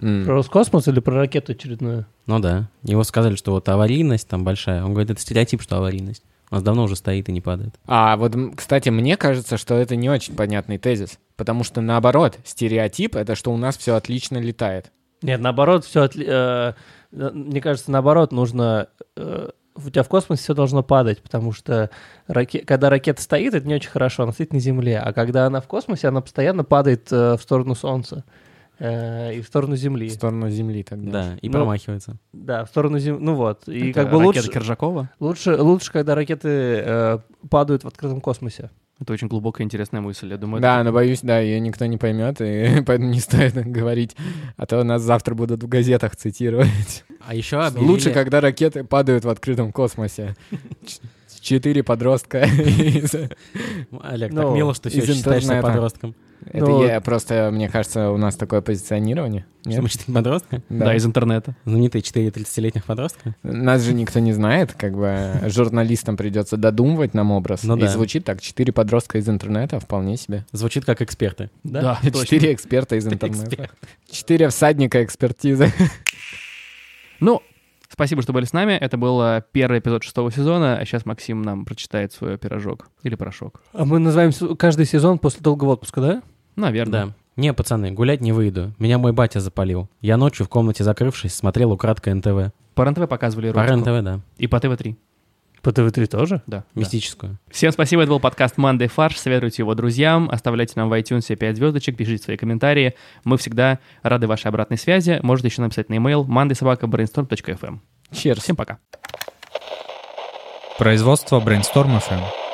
М. 0.00 0.24
Про 0.24 0.34
Роскосмос 0.34 0.88
или 0.88 1.00
про 1.00 1.14
ракету 1.14 1.52
очередную? 1.52 2.06
Ну 2.26 2.38
да. 2.40 2.68
Его 2.82 3.04
сказали, 3.04 3.36
что 3.36 3.52
вот 3.52 3.68
аварийность 3.68 4.28
там 4.28 4.44
большая. 4.44 4.84
Он 4.84 4.90
говорит, 4.92 5.10
это 5.10 5.20
стереотип, 5.20 5.62
что 5.62 5.76
аварийность. 5.76 6.24
У 6.50 6.54
нас 6.54 6.62
давно 6.62 6.84
уже 6.84 6.96
стоит 6.96 7.28
и 7.28 7.32
не 7.32 7.40
падает. 7.40 7.74
А 7.86 8.16
вот, 8.16 8.36
кстати, 8.56 8.88
мне 8.88 9.16
кажется, 9.16 9.56
что 9.56 9.74
это 9.74 9.96
не 9.96 10.10
очень 10.10 10.34
понятный 10.34 10.78
тезис. 10.78 11.18
Потому 11.36 11.64
что, 11.64 11.80
наоборот, 11.80 12.38
стереотип— 12.44 13.16
это 13.16 13.34
что 13.34 13.52
у 13.52 13.56
нас 13.56 13.76
все 13.76 13.94
отлично 13.94 14.38
летает. 14.38 14.92
Нет, 15.22 15.40
наоборот, 15.40 15.84
все... 15.84 16.74
мне 17.10 17.60
кажется, 17.60 17.90
наоборот, 17.90 18.32
нужно... 18.32 18.88
э, 19.16 19.48
у 19.74 19.90
тебя 19.90 20.02
в 20.02 20.08
космосе 20.08 20.42
все 20.42 20.54
должно 20.54 20.82
падать, 20.82 21.22
потому 21.22 21.52
что 21.52 21.90
раке- 22.28 22.64
когда 22.64 22.88
ракета 22.88 23.20
стоит, 23.20 23.52
это 23.54 23.66
не 23.68 23.74
очень 23.74 23.90
хорошо, 23.90 24.22
она 24.22 24.32
стоит 24.32 24.52
на 24.52 24.58
Земле. 24.58 24.98
А 24.98 25.12
когда 25.12 25.46
она 25.46 25.60
в 25.60 25.66
космосе, 25.66 26.08
она 26.08 26.20
постоянно 26.22 26.64
падает 26.64 27.12
э, 27.12 27.36
в 27.36 27.42
сторону 27.42 27.74
Солнца 27.74 28.24
э, 28.78 29.34
и 29.34 29.40
в 29.42 29.46
сторону 29.46 29.74
В 29.74 29.78
Земли. 29.78 30.08
сторону 30.08 30.48
Земли 30.48 30.82
тогда. 30.82 31.10
Да, 31.10 31.36
и 31.42 31.48
Ну, 31.48 31.52
промахивается. 31.58 32.16
Да, 32.32 32.64
в 32.64 32.68
сторону 32.68 32.98
Земли. 32.98 33.22
Ну 33.22 33.34
вот. 33.34 33.68
И 33.68 33.90
Это 33.90 34.00
как 34.00 34.10
бы 34.12 34.18
ракета 34.20 34.38
лучше, 34.38 34.50
Киржакова? 34.52 35.10
лучше, 35.20 35.56
лучше, 35.60 35.92
когда 35.92 36.14
ракеты 36.14 36.48
э, 36.48 37.18
падают 37.50 37.84
в 37.84 37.86
открытом 37.88 38.20
космосе. 38.22 38.70
Это 38.98 39.12
очень 39.12 39.28
глубокая 39.28 39.64
интересная 39.64 40.00
мысль. 40.00 40.30
Я 40.30 40.38
думаю, 40.38 40.62
Да, 40.62 40.76
это- 40.76 40.84
но 40.84 40.92
боюсь, 40.92 41.20
да, 41.20 41.38
ее 41.38 41.60
никто 41.60 41.84
не 41.86 41.98
поймет, 41.98 42.40
и 42.40 42.82
поэтому 42.86 43.10
не 43.10 43.20
стоит 43.20 43.54
говорить, 43.54 44.16
а 44.56 44.64
то 44.66 44.82
нас 44.84 45.02
завтра 45.02 45.34
будут 45.34 45.62
в 45.62 45.68
газетах 45.68 46.16
цитировать. 46.16 47.04
А 47.20 47.34
еще 47.34 47.58
объявили... 47.60 47.90
Лучше, 47.90 48.10
когда 48.10 48.40
ракеты 48.40 48.84
падают 48.84 49.24
в 49.24 49.28
открытом 49.28 49.72
космосе. 49.72 50.34
Четыре 51.46 51.84
подростка. 51.84 52.40
Олег, 54.02 54.32
Ну, 54.32 54.42
так 54.42 54.52
мило, 54.52 54.74
что 54.74 54.90
все 54.90 55.06
считаешься 55.06 55.62
подростком. 55.62 56.16
Это 56.44 56.66
Ну, 56.66 56.84
я 56.84 57.00
просто, 57.00 57.50
мне 57.52 57.68
кажется, 57.68 58.10
у 58.10 58.16
нас 58.16 58.34
такое 58.34 58.62
позиционирование. 58.62 59.46
Что 59.64 59.80
мы 59.82 59.88
четыре 59.88 60.12
подростка? 60.12 60.60
Да, 60.68 60.96
из 60.96 61.06
интернета. 61.06 61.54
Знаменитые 61.64 62.02
четыре 62.02 62.30
30-летних 62.30 62.84
подростка? 62.84 63.36
Нас 63.44 63.82
же 63.82 63.94
никто 63.94 64.18
не 64.18 64.32
знает, 64.32 64.72
как 64.72 64.96
бы 64.96 65.40
журналистам 65.44 66.16
придется 66.16 66.56
додумывать 66.56 67.14
нам 67.14 67.30
образ. 67.30 67.62
Ну 67.62 67.76
И 67.76 67.80
да. 67.82 67.86
звучит 67.86 68.24
так, 68.24 68.40
четыре 68.40 68.72
подростка 68.72 69.18
из 69.18 69.28
интернета, 69.28 69.78
вполне 69.78 70.16
себе. 70.16 70.44
Звучит 70.50 70.84
как 70.84 71.00
эксперты. 71.00 71.50
Да? 71.62 72.00
Четыре 72.02 72.54
эксперта 72.54 72.96
из 72.96 73.06
интернета. 73.06 73.70
Четыре 74.10 74.48
всадника 74.48 75.04
экспертизы. 75.04 75.72
Ну, 77.20 77.40
спасибо, 77.96 78.22
что 78.22 78.32
были 78.32 78.44
с 78.44 78.52
нами. 78.52 78.72
Это 78.72 78.96
был 78.96 79.20
э, 79.22 79.42
первый 79.52 79.80
эпизод 79.80 80.04
шестого 80.04 80.30
сезона. 80.30 80.76
А 80.76 80.84
сейчас 80.84 81.06
Максим 81.06 81.42
нам 81.42 81.64
прочитает 81.64 82.12
свой 82.12 82.38
пирожок. 82.38 82.88
Или 83.02 83.14
порошок. 83.14 83.62
А 83.72 83.84
мы 83.84 83.98
называем 83.98 84.32
каждый 84.56 84.84
сезон 84.84 85.18
после 85.18 85.40
долгого 85.40 85.72
отпуска, 85.72 86.00
да? 86.00 86.22
Наверное. 86.56 87.06
Да. 87.06 87.14
Не, 87.36 87.52
пацаны, 87.52 87.90
гулять 87.90 88.20
не 88.20 88.32
выйду. 88.32 88.72
Меня 88.78 88.98
мой 88.98 89.12
батя 89.12 89.40
запалил. 89.40 89.88
Я 90.00 90.16
ночью 90.16 90.46
в 90.46 90.48
комнате 90.48 90.84
закрывшись 90.84 91.34
смотрел 91.34 91.72
украдкой 91.72 92.14
НТВ. 92.14 92.52
По 92.74 92.84
РНТВ 92.84 93.08
показывали 93.08 93.50
По 93.52 93.58
эротику. 93.58 93.90
РНТВ, 93.90 94.04
да. 94.04 94.20
И 94.38 94.46
по 94.46 94.60
ТВ-3. 94.60 94.96
По 95.66 95.72
ТВ-3 95.72 96.06
тоже? 96.06 96.42
Да. 96.46 96.58
да. 96.58 96.64
Мистическую. 96.80 97.40
Всем 97.50 97.72
спасибо, 97.72 98.02
это 98.02 98.10
был 98.10 98.20
подкаст 98.20 98.56
Monday 98.56 98.86
Фарш. 98.86 99.18
Советуйте 99.18 99.62
его 99.62 99.74
друзьям, 99.74 100.30
оставляйте 100.30 100.74
нам 100.76 100.88
в 100.88 100.92
iTunes 100.92 101.34
5 101.34 101.56
звездочек, 101.56 101.96
пишите 101.96 102.22
свои 102.22 102.36
комментарии. 102.36 102.94
Мы 103.24 103.36
всегда 103.36 103.80
рады 104.04 104.28
вашей 104.28 104.46
обратной 104.46 104.78
связи. 104.78 105.18
Можете 105.24 105.48
еще 105.48 105.62
написать 105.62 105.88
на 105.88 105.94
e-mail 105.94 106.24
mondaysobakabrainstorm.fm. 106.24 107.80
Cheers. 108.12 108.42
Всем 108.42 108.54
пока. 108.54 108.78
Производство 110.78 111.40
Brainstorm 111.40 112.00
FM. 112.00 112.45